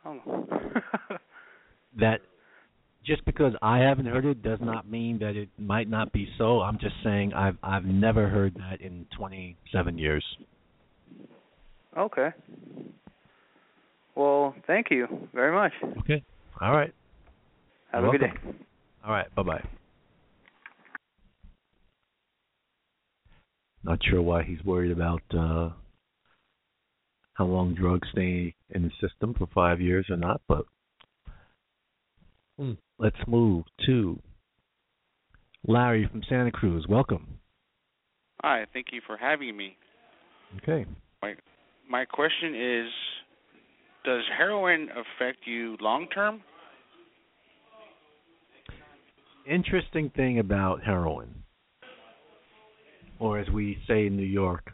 [0.06, 0.46] Oh.
[2.00, 2.22] That
[3.06, 6.62] just because I haven't heard it does not mean that it might not be so.
[6.62, 10.24] I'm just saying I've I've never heard that in 27 years.
[11.98, 12.30] okay.
[14.16, 15.72] Well, thank you very much.
[16.00, 16.24] Okay.
[16.62, 16.94] All right.
[17.92, 18.34] Have You're a good day.
[19.06, 19.34] All right.
[19.36, 19.64] Bye bye.
[23.84, 25.70] Not sure why he's worried about uh
[27.36, 30.66] how long drugs stay in the system for five years or not, but
[32.58, 32.74] Hmm.
[32.98, 34.20] let's move to
[35.68, 36.88] Larry from Santa Cruz.
[36.90, 37.40] Welcome.
[38.42, 39.78] Hi, thank you for having me.
[40.58, 40.86] Okay.
[41.22, 41.36] My
[41.90, 42.90] my question is
[44.04, 46.42] does heroin affect you long term?
[49.50, 51.44] Interesting thing about heroin,
[53.20, 54.72] or as we say in New York,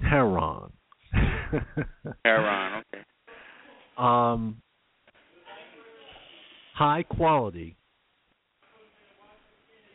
[0.00, 0.72] heroin.
[2.24, 3.04] Heroin, okay.
[3.98, 4.56] um,
[6.74, 7.76] high quality.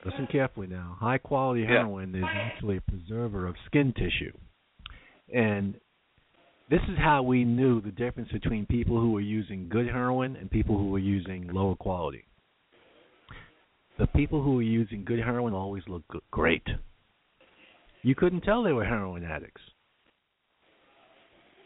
[0.06, 0.96] Listen carefully now.
[1.00, 1.70] High quality Yeah.
[1.80, 4.32] heroin is actually a preserver of skin tissue.
[5.34, 5.74] And
[6.70, 10.50] this is how we knew the difference between people who were using good heroin and
[10.52, 12.27] people who were using lower quality.
[14.00, 16.64] The people who were using good heroin always looked good, great.
[18.04, 19.62] You couldn't tell they were heroin addicts.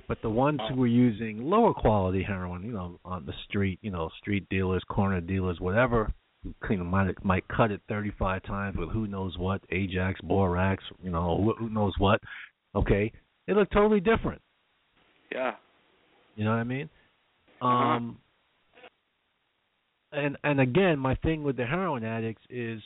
[0.08, 3.92] But the ones who were using lower quality heroin, you know, on the street, you
[3.92, 6.12] know, street dealers, corner dealers, whatever,
[6.44, 10.84] who you know, might might cut it 35 times with who knows what, Ajax, Borax,
[11.04, 12.20] you know, who, who knows what.
[12.76, 13.12] Okay,
[13.48, 14.42] they look totally different.
[15.32, 15.54] Yeah.
[16.36, 16.90] You know what I mean?
[17.62, 18.18] Um
[20.12, 22.82] and and again, my thing with the heroin addicts is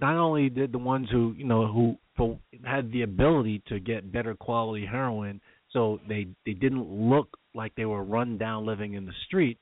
[0.00, 4.34] not only did the ones who, you know, who had the ability to get better
[4.34, 5.40] quality heroin
[5.72, 9.58] so they they didn't look like they were run down living in the street,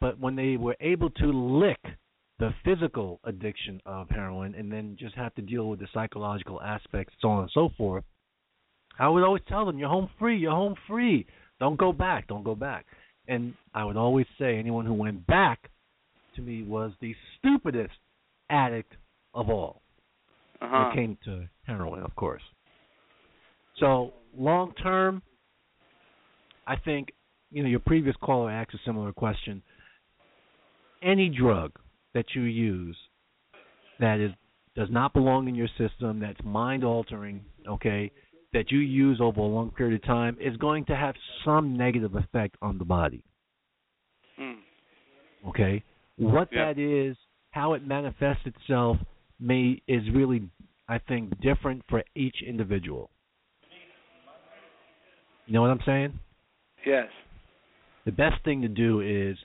[0.00, 1.80] but when they were able to lick
[2.38, 7.14] the physical addiction of heroin and then just have to deal with the psychological aspects,
[7.20, 8.04] so on and so forth,
[8.98, 10.36] I would always tell them, "You're home free.
[10.38, 11.26] You're home free.
[11.60, 12.26] Don't go back.
[12.26, 12.86] Don't go back."
[13.28, 15.70] And I would always say, anyone who went back
[16.36, 17.94] to me was the stupidest
[18.50, 18.92] addict
[19.34, 19.82] of all.
[20.60, 20.70] Uh-huh.
[20.70, 22.42] When it came to heroin, of course.
[23.78, 25.22] So long term,
[26.66, 27.08] I think
[27.50, 29.62] you know your previous caller asked a similar question.
[31.02, 31.72] Any drug
[32.14, 32.96] that you use
[34.00, 34.32] that is
[34.74, 38.12] does not belong in your system, that's mind altering, okay,
[38.52, 42.14] that you use over a long period of time is going to have some negative
[42.14, 43.22] effect on the body.
[44.38, 44.60] Hmm.
[45.48, 45.82] Okay?
[46.16, 46.72] What Yeah.
[46.72, 47.16] that is,
[47.50, 48.98] how it manifests itself
[49.38, 50.48] may is really
[50.88, 53.10] I think different for each individual.
[55.46, 56.18] You know what I'm saying?
[56.84, 57.08] Yes.
[58.04, 59.36] the best thing to do is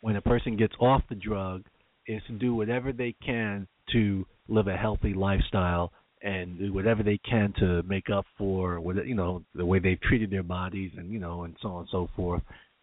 [0.00, 1.66] when a person gets off the drug
[2.06, 5.92] is to do whatever they can to live a healthy lifestyle
[6.24, 10.00] and do whatever they can to make up for what you know the way they've
[10.00, 12.42] treated their bodies and you know and so on and so forth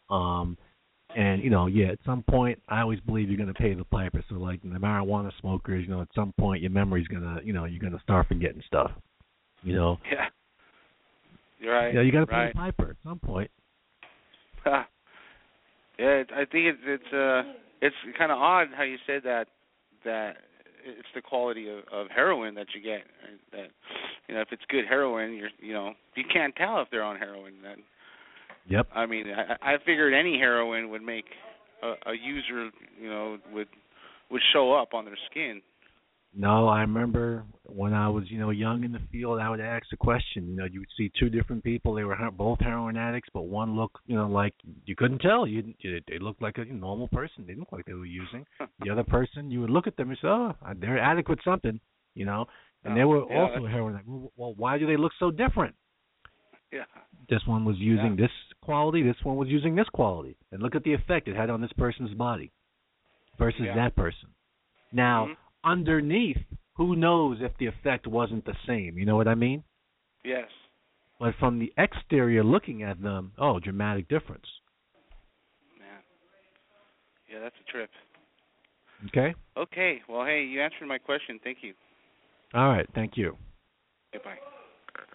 [0.10, 0.58] um
[1.18, 3.84] and you know yeah at some point i always believe you're going to pay the
[3.86, 7.46] piper so like the marijuana smokers you know at some point your memory's going to
[7.46, 8.92] you know you're going to start forgetting stuff
[9.64, 10.26] you know Yeah.
[11.60, 11.94] You're right.
[11.94, 12.54] yeah you got to pay right.
[12.54, 13.50] the piper at some point
[14.66, 14.84] yeah,
[16.36, 17.42] I think it's it's uh
[17.82, 19.48] it's kind of odd how you said that
[20.06, 20.38] that
[20.86, 23.02] it's the quality of, of heroin that you get.
[23.52, 23.68] That
[24.28, 27.18] you know, if it's good heroin, you're you know you can't tell if they're on
[27.18, 27.54] heroin.
[27.64, 27.78] That
[28.68, 31.26] yep I mean, I, I figured any heroin would make
[31.84, 32.70] a, a user
[33.00, 33.68] you know would
[34.30, 35.62] would show up on their skin.
[36.34, 39.86] No, I remember when I was, you know, young in the field, I would ask
[39.92, 40.48] the question.
[40.48, 41.94] You know, you would see two different people.
[41.94, 44.54] They were both heroin addicts, but one looked, you know, like
[44.86, 45.46] you couldn't tell.
[45.46, 47.44] You, you they looked like a normal person.
[47.44, 48.46] They didn't look like they were using.
[48.80, 51.80] the other person, you would look at them and say, "Oh, they're addict with something,"
[52.16, 52.46] you know.
[52.86, 54.10] And they were Yeah, also that's- heroin addicts.
[54.38, 55.76] Well, why do they look so different?
[56.72, 56.86] Yeah.
[57.30, 59.04] This one was using this quality.
[59.04, 60.38] This one was using this quality.
[60.54, 62.52] And look at the effect it had on this person's body
[63.38, 63.76] versus Yeah.
[63.76, 64.30] that person.
[64.94, 65.36] Now, Mhm.
[65.64, 66.38] Underneath,
[66.76, 68.98] who knows if the effect wasn't the same?
[68.98, 69.64] You know what I mean?
[70.24, 70.48] Yes.
[71.20, 74.46] But from the exterior looking at them, oh, dramatic difference.
[75.78, 75.88] Man.
[77.32, 77.90] Yeah, that's a trip.
[79.08, 79.36] Okay?
[79.58, 80.02] Okay.
[80.08, 81.40] Well, hey, you answered my question.
[81.44, 81.74] Thank you.
[82.54, 83.38] All right, thank you.
[84.14, 84.36] Goodbye.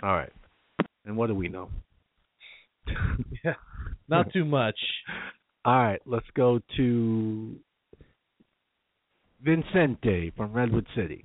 [0.03, 0.33] All right.
[1.05, 1.71] And what do we know?
[3.45, 3.55] yeah.
[4.09, 4.79] Not too much.
[5.65, 7.57] All right, let's go to
[9.47, 11.25] Vincente from Redwood City.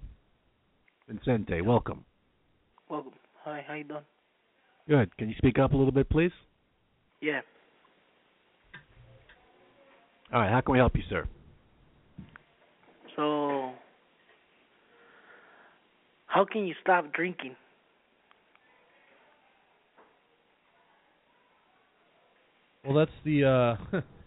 [1.09, 2.05] Vincente, welcome.
[2.87, 3.13] Welcome.
[3.43, 4.03] Hi, how you doing?
[4.87, 5.17] Good.
[5.17, 6.31] Can you speak up a little bit, please?
[7.19, 7.41] Yeah.
[10.31, 10.51] All right.
[10.51, 11.27] How can we help you, sir?
[13.15, 13.71] So,
[16.27, 17.55] how can you stop drinking?
[22.85, 23.45] Well, that's the
[23.93, 24.01] uh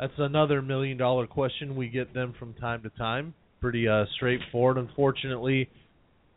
[0.00, 3.34] that's another million dollar question we get them from time to time.
[3.60, 4.78] Pretty uh straightforward.
[4.78, 5.68] Unfortunately,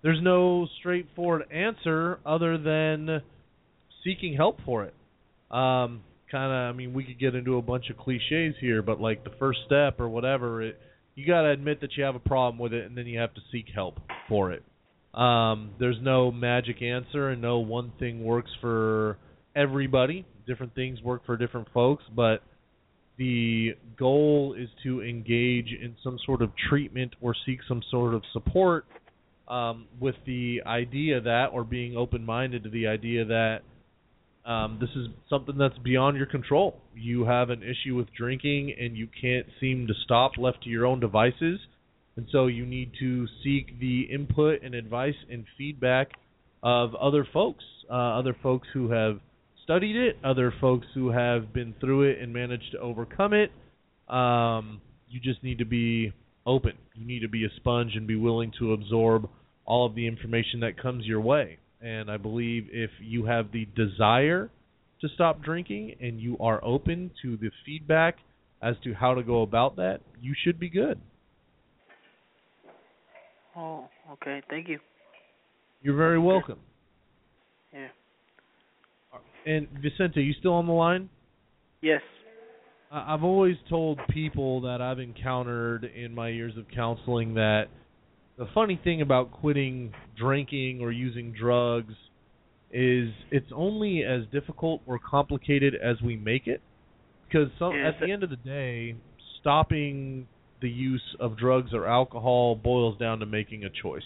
[0.01, 3.21] there's no straightforward answer other than
[4.03, 4.93] seeking help for it.
[5.49, 8.99] Um kind of I mean, we could get into a bunch of clichés here, but
[8.99, 10.77] like the first step or whatever, it
[11.15, 13.33] you got to admit that you have a problem with it and then you have
[13.35, 13.97] to seek help
[14.27, 14.63] for it.
[15.13, 19.17] Um there's no magic answer and no one thing works for
[19.55, 20.25] everybody.
[20.45, 22.41] Different things work for different folks, but
[23.17, 28.23] the goal is to engage in some sort of treatment or seek some sort of
[28.33, 28.85] support
[29.47, 33.59] um, with the idea that, or being open minded to the idea that
[34.45, 36.81] um, this is something that's beyond your control.
[36.95, 40.85] You have an issue with drinking and you can't seem to stop left to your
[40.85, 41.59] own devices.
[42.15, 46.09] And so you need to seek the input and advice and feedback
[46.61, 49.19] of other folks, uh, other folks who have
[49.63, 53.51] studied it, other folks who have been through it and managed to overcome it.
[54.13, 56.13] Um, you just need to be
[56.45, 56.73] open.
[56.93, 59.29] You need to be a sponge and be willing to absorb
[59.65, 61.57] all of the information that comes your way.
[61.81, 64.49] And I believe if you have the desire
[65.01, 68.17] to stop drinking and you are open to the feedback
[68.61, 70.99] as to how to go about that, you should be good.
[73.55, 74.41] Oh, okay.
[74.49, 74.79] Thank you.
[75.81, 76.59] You're very welcome.
[77.73, 77.87] Yeah.
[79.45, 81.09] And Vicente, you still on the line?
[81.81, 82.01] Yes.
[82.91, 87.65] I've always told people that I've encountered in my years of counseling that
[88.37, 91.93] the funny thing about quitting drinking or using drugs
[92.71, 96.61] is it's only as difficult or complicated as we make it.
[97.27, 98.95] Because some, Yeah, at the end of the day,
[99.39, 100.27] stopping
[100.61, 104.03] the use of drugs or alcohol boils down to making a choice.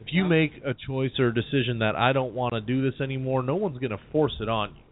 [0.00, 3.00] If you make a choice or a decision that I don't want to do this
[3.00, 4.82] anymore, no one's going to force it on you.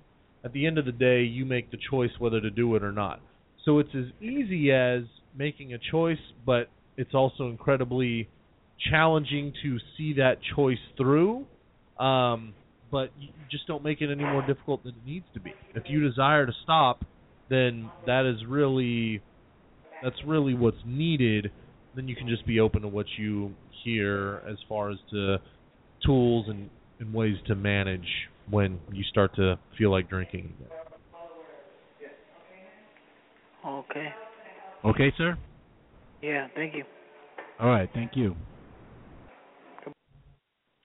[0.44, 2.92] At the end of the day, you make the choice whether to do it or
[2.92, 3.20] not.
[3.64, 5.02] So it's as easy as
[5.36, 8.28] making a choice, but it's also incredibly
[8.90, 11.46] challenging to see that choice through.
[11.98, 12.54] Um,
[12.90, 15.52] but you just don't make it any more difficult than it needs to be.
[15.74, 17.04] If you desire to stop,
[17.50, 19.20] then that is really
[20.02, 21.50] that's really what's needed.
[21.96, 23.54] Then you can just be open to what you
[23.84, 25.36] hear as far as to
[26.04, 26.68] tools and,
[26.98, 28.06] and ways to manage
[28.50, 30.52] when you start to feel like drinking.
[33.66, 34.08] Okay.
[34.84, 35.38] Okay, sir.
[36.22, 36.48] Yeah.
[36.54, 36.84] Thank you.
[37.58, 37.88] All right.
[37.94, 38.36] Thank you.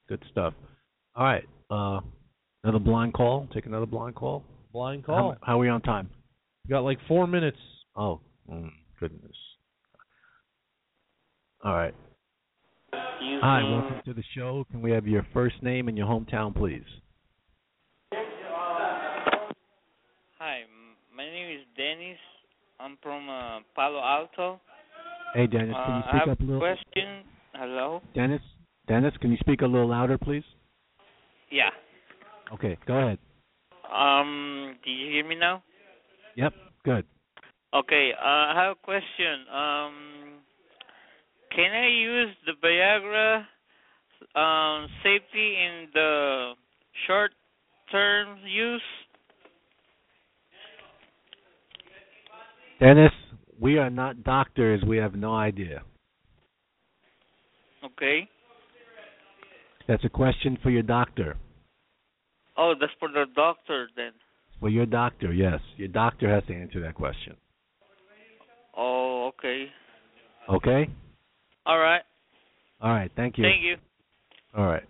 [0.08, 0.54] Good stuff.
[1.16, 1.44] All right.
[1.70, 2.00] Uh,
[2.64, 3.48] another blind call.
[3.54, 4.44] Take another blind call.
[4.72, 5.36] Blind How, call.
[5.42, 6.10] how are we on time?
[6.66, 7.58] You got like four minutes.
[7.96, 8.70] Oh, mm,
[9.00, 9.36] goodness.
[11.64, 11.94] All right.
[13.22, 14.66] Hi, welcome to the show.
[14.72, 16.86] Can we have your first name and your hometown, please?
[20.38, 20.62] Hi,
[21.14, 22.18] my name is Dennis.
[22.80, 24.62] I'm from uh, Palo Alto.
[25.34, 26.60] Hey, Dennis, can you Uh, I speak have up a little?
[26.60, 27.24] question.
[27.54, 28.02] Hello.
[28.16, 28.42] Dennis,
[28.88, 30.46] Dennis, can you speak a little louder, please?
[31.52, 31.72] Yeah.
[32.54, 33.20] Okay, go ahead.
[33.94, 35.62] Um, do you hear me now?
[36.36, 36.54] Yep,
[36.86, 37.06] good.
[37.74, 38.14] Okay.
[38.14, 39.46] Uh, I have a question.
[39.54, 39.94] Um,
[41.56, 43.46] can I use the Viagra
[44.36, 46.52] um, safety in the
[47.08, 48.82] short-term use?
[52.80, 53.12] Dennis,
[53.60, 54.82] we are not doctors.
[54.88, 55.82] We have no idea.
[57.84, 58.30] Okay.
[59.88, 61.36] That's a question for your doctor.
[62.58, 64.12] Oh, that's for the doctor then.
[64.62, 65.60] Well, your doctor, yes.
[65.78, 67.36] Your doctor has to answer that question.
[68.78, 69.68] Oh, okay.
[70.50, 70.90] Okay?
[71.70, 72.02] All right.
[72.82, 73.44] All right, thank you.
[73.44, 73.76] Thank you.
[74.58, 74.82] All right.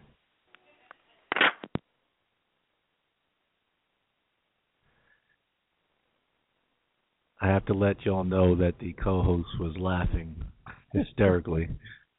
[7.42, 10.34] I have to let y'all know that the co-host was laughing
[10.94, 11.68] hysterically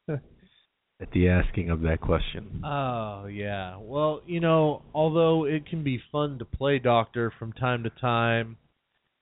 [0.07, 2.61] at the asking of that question.
[2.63, 3.77] Oh yeah.
[3.79, 8.57] Well, you know, although it can be fun to play doctor from time to time,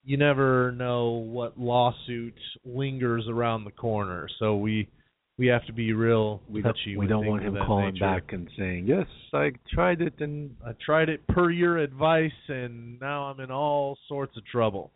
[0.04, 4.28] you never know what lawsuit lingers around the corner.
[4.38, 4.86] So we
[5.40, 8.04] we have to be real We don't, we don't want him calling nature.
[8.04, 13.00] back and saying, "Yes, I tried it and I tried it per your advice, and
[13.00, 14.92] now I'm in all sorts of trouble.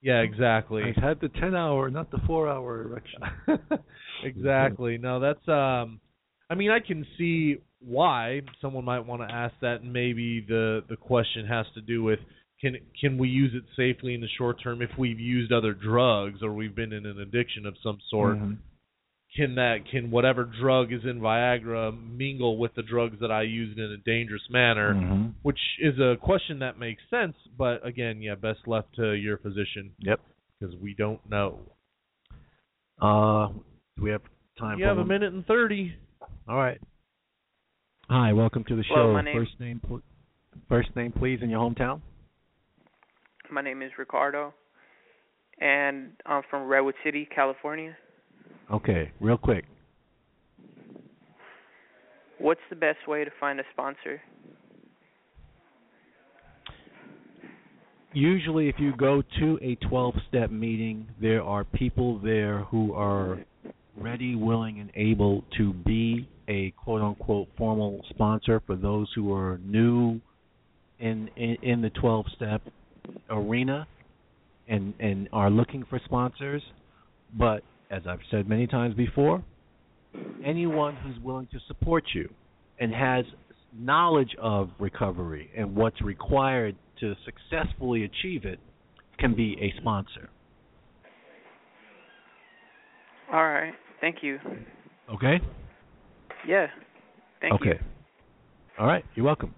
[0.00, 0.82] Yeah, exactly.
[0.82, 3.20] I had the 10-hour, not the 4-hour erection."
[4.24, 4.96] exactly.
[4.96, 6.00] No, that's um
[6.48, 10.84] I mean I can see why someone might want to ask that, and maybe the
[10.88, 12.20] the question has to do with
[12.62, 16.42] can can we use it safely in the short term if we've used other drugs
[16.42, 18.38] or we've been in an addiction of some sort?
[18.38, 18.56] Mhm.
[19.36, 23.78] Can that can whatever drug is in Viagra mingle with the drugs that I used
[23.78, 24.94] in a dangerous manner?
[24.94, 25.34] Mhm.
[25.42, 29.92] Which is a question that makes sense, but again, yeah, best left to your physician
[30.00, 30.20] Yep.
[30.58, 31.60] because we don't know.
[33.00, 33.48] Uh,
[33.96, 34.22] do we have
[34.58, 34.78] time?
[34.80, 35.94] You for have a minute and thirty.
[36.48, 36.80] All right.
[38.08, 39.12] Hi, welcome to the Hello, show.
[39.12, 40.02] my name- First name, pl-
[40.68, 42.00] first name, please, in your hometown.
[43.48, 44.52] My name is Ricardo,
[45.60, 47.96] and I'm from Redwood City, California.
[48.72, 49.64] Okay, real quick.
[52.38, 54.20] What's the best way to find a sponsor?
[58.12, 63.38] Usually, if you go to a 12-step meeting, there are people there who are
[63.96, 70.20] ready, willing, and able to be a quote-unquote formal sponsor for those who are new
[70.98, 72.62] in in, in the 12-step
[73.30, 73.86] arena
[74.68, 76.62] and and are looking for sponsors.
[77.38, 79.42] But as I've said many times before,
[80.44, 82.28] anyone who's willing to support you
[82.78, 83.24] and has
[83.76, 88.58] knowledge of recovery and what's required to successfully achieve it
[89.18, 90.30] can be a sponsor.
[93.32, 93.74] All right.
[94.00, 94.38] Thank you.
[95.14, 95.40] Okay?
[96.48, 96.66] Yeah.
[97.40, 97.64] Thank okay.
[97.64, 97.70] you.
[97.72, 97.80] Okay.
[98.78, 99.04] All right.
[99.14, 99.54] You're welcome.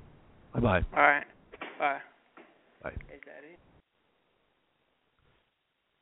[0.52, 0.80] Bye bye.
[0.94, 1.24] All right.
[1.78, 1.98] Bye.
[2.82, 2.90] Bye.
[2.90, 3.58] Is that it?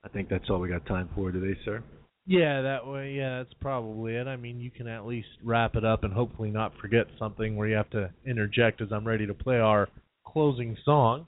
[0.05, 1.83] I think that's all we got time for today, sir.
[2.27, 3.13] Yeah, that way.
[3.13, 4.27] Yeah, that's probably it.
[4.27, 7.69] I mean, you can at least wrap it up and hopefully not forget something where
[7.69, 9.89] you have to interject as I'm ready to play our
[10.25, 11.27] closing song.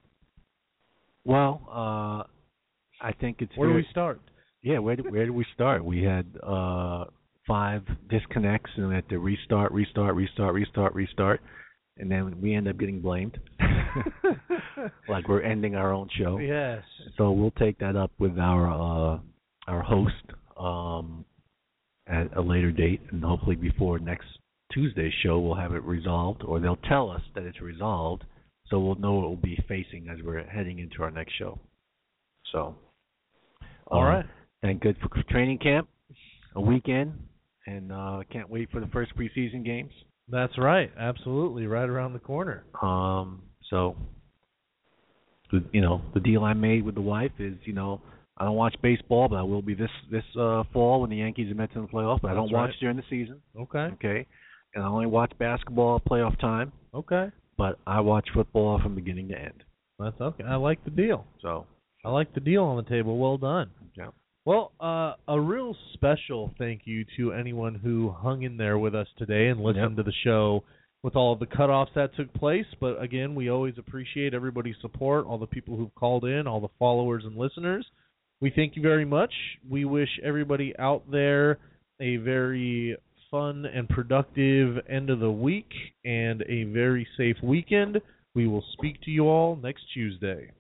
[1.25, 2.25] Well, uh,
[3.05, 4.21] I think it's Where do we start?
[4.63, 5.85] Yeah, where do, where do we start?
[5.85, 7.07] We had uh,
[7.47, 11.41] five disconnects and we had to restart, restart, restart, restart, restart,
[11.99, 13.39] and then we end up getting blamed,
[15.09, 16.39] like we're ending our own show.
[16.39, 16.83] Yes.
[17.19, 19.19] So we'll take that up with our uh,
[19.69, 20.15] our host
[20.59, 21.25] um,
[22.07, 24.27] at a later date, and hopefully before next
[24.73, 28.25] Tuesday's show, we'll have it resolved, or they'll tell us that it's resolved,
[28.69, 31.59] so we'll know what we'll be facing as we're heading into our next show.
[32.53, 32.75] So,
[33.87, 34.27] All uh, right.
[34.63, 35.89] and good for training camp,
[36.55, 37.13] a weekend,
[37.67, 39.93] and uh, can't wait for the first preseason games.
[40.29, 40.91] That's right.
[40.99, 41.67] Absolutely.
[41.67, 42.65] Right around the corner.
[42.81, 43.97] Um, so,
[45.73, 48.01] you know, the deal I made with the wife is, you know,
[48.43, 51.47] I don't watch baseball, but I will be this this uh, fall when the Yankees
[51.47, 52.23] and Mets in the playoffs.
[52.23, 53.41] But I don't That's watch during the season.
[53.57, 53.79] Okay.
[53.95, 54.27] Okay,
[54.75, 56.73] and I only watch basketball playoff time.
[56.93, 57.31] Okay.
[57.57, 59.63] But I watch football from beginning to end.
[60.01, 60.43] That's okay.
[60.43, 61.25] I like the deal.
[61.41, 61.67] So,
[62.05, 63.17] I like the deal on the table.
[63.17, 63.71] Well done.
[63.97, 64.09] yeah.
[64.45, 69.07] Well, uh, a real special thank you to anyone who hung in there with us
[69.19, 70.65] today and listened to the show
[71.05, 72.67] with all of the cutoffs that took place.
[72.81, 76.75] But again, we always appreciate everybody's support, all the people who've called in, all the
[76.81, 77.87] followers and listeners.
[78.43, 79.33] We thank you very much.
[79.71, 81.59] We wish everybody out there
[82.01, 82.97] a very
[83.31, 85.71] fun and productive end of the week
[86.05, 88.01] and a very safe weekend.
[88.35, 90.51] We will speak to you all next Tuesday.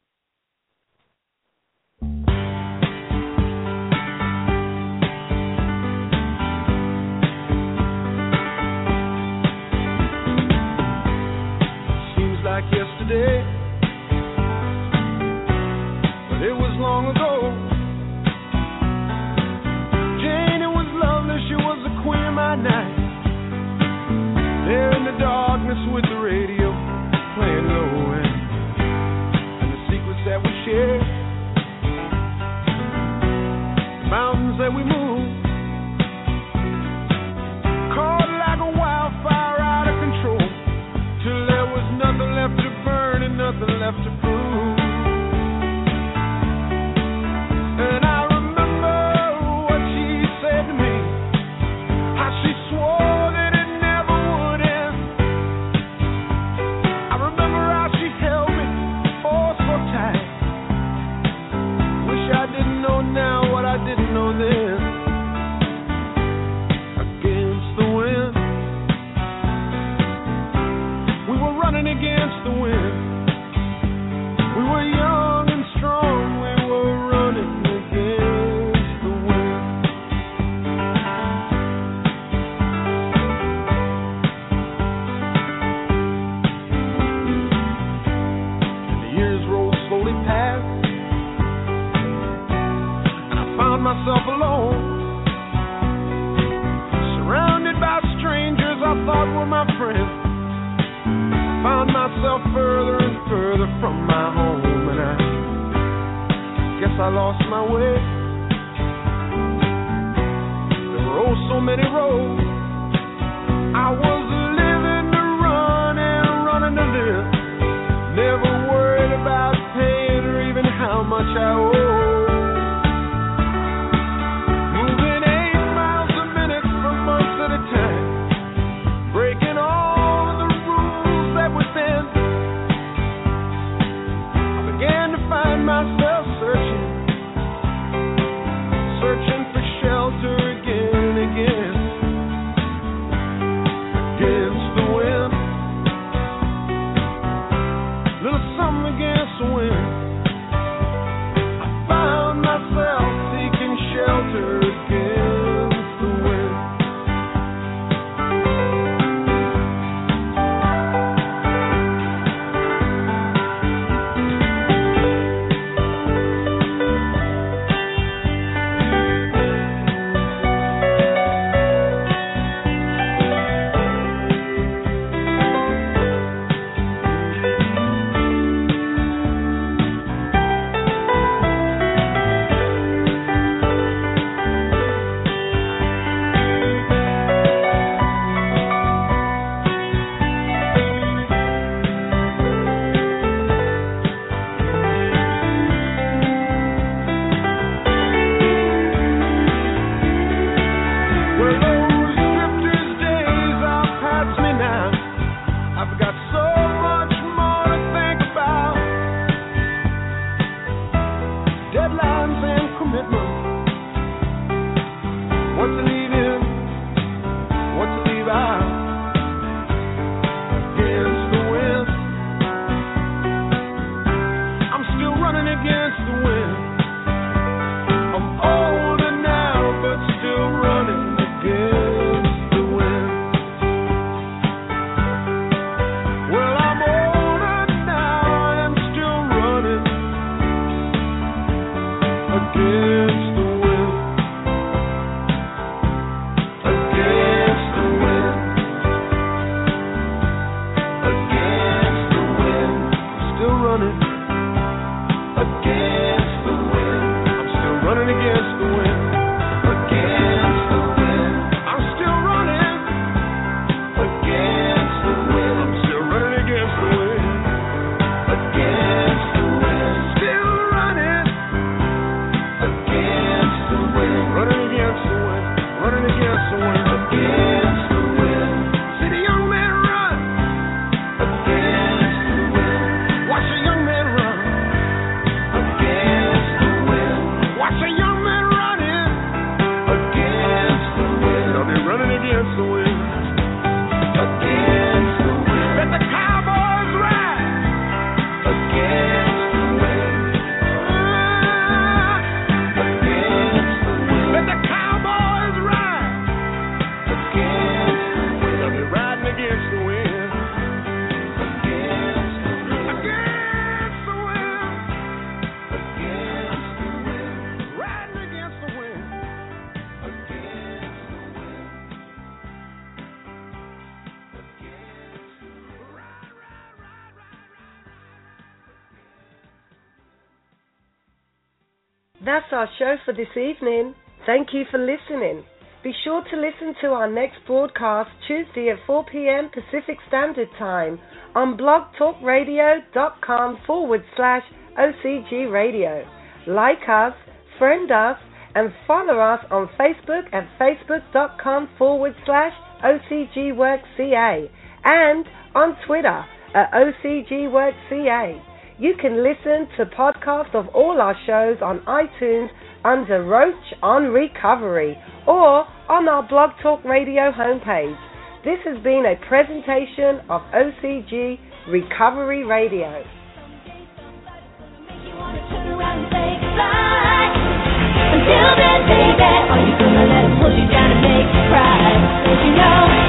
[332.92, 333.94] show for this evening.
[334.26, 335.44] Thank you for listening.
[335.82, 339.48] Be sure to listen to our next broadcast Tuesday at 4 p.m.
[339.52, 341.00] Pacific Standard Time
[341.34, 344.42] on blogtalkradio.com forward slash
[344.78, 346.04] OCG Radio.
[346.46, 347.14] Like us,
[347.58, 348.16] friend us,
[348.54, 352.52] and follow us on Facebook at facebook.com forward slash
[352.84, 354.48] OCGWorkCA
[354.84, 355.24] and
[355.54, 356.24] on Twitter
[356.54, 358.42] at OCGWorkCA.
[358.78, 362.48] You can listen to podcasts of all our shows on iTunes
[362.84, 367.96] under Roach on Recovery or on our Blog Talk Radio homepage.
[368.44, 373.04] This has been a presentation of OCG Recovery Radio.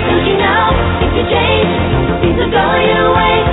[0.03, 0.69] Don't you know,
[1.01, 1.73] if you change,
[2.21, 3.52] things.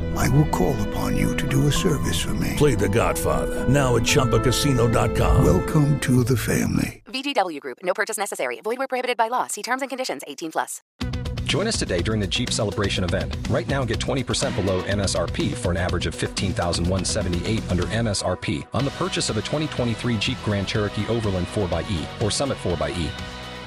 [0.15, 2.53] I will call upon you to do a service for me.
[2.57, 5.43] Play The Godfather now at ChumbaCasino.com.
[5.43, 7.01] Welcome to the family.
[7.05, 7.79] VGW Group.
[7.83, 8.59] No purchase necessary.
[8.63, 9.47] Void where prohibited by law.
[9.47, 10.21] See terms and conditions.
[10.27, 10.81] 18 plus.
[11.51, 13.35] Join us today during the Jeep Celebration event.
[13.49, 18.91] Right now, get 20% below MSRP for an average of 15178 under MSRP on the
[18.91, 23.09] purchase of a 2023 Jeep Grand Cherokee Overland 4xE or Summit 4xE.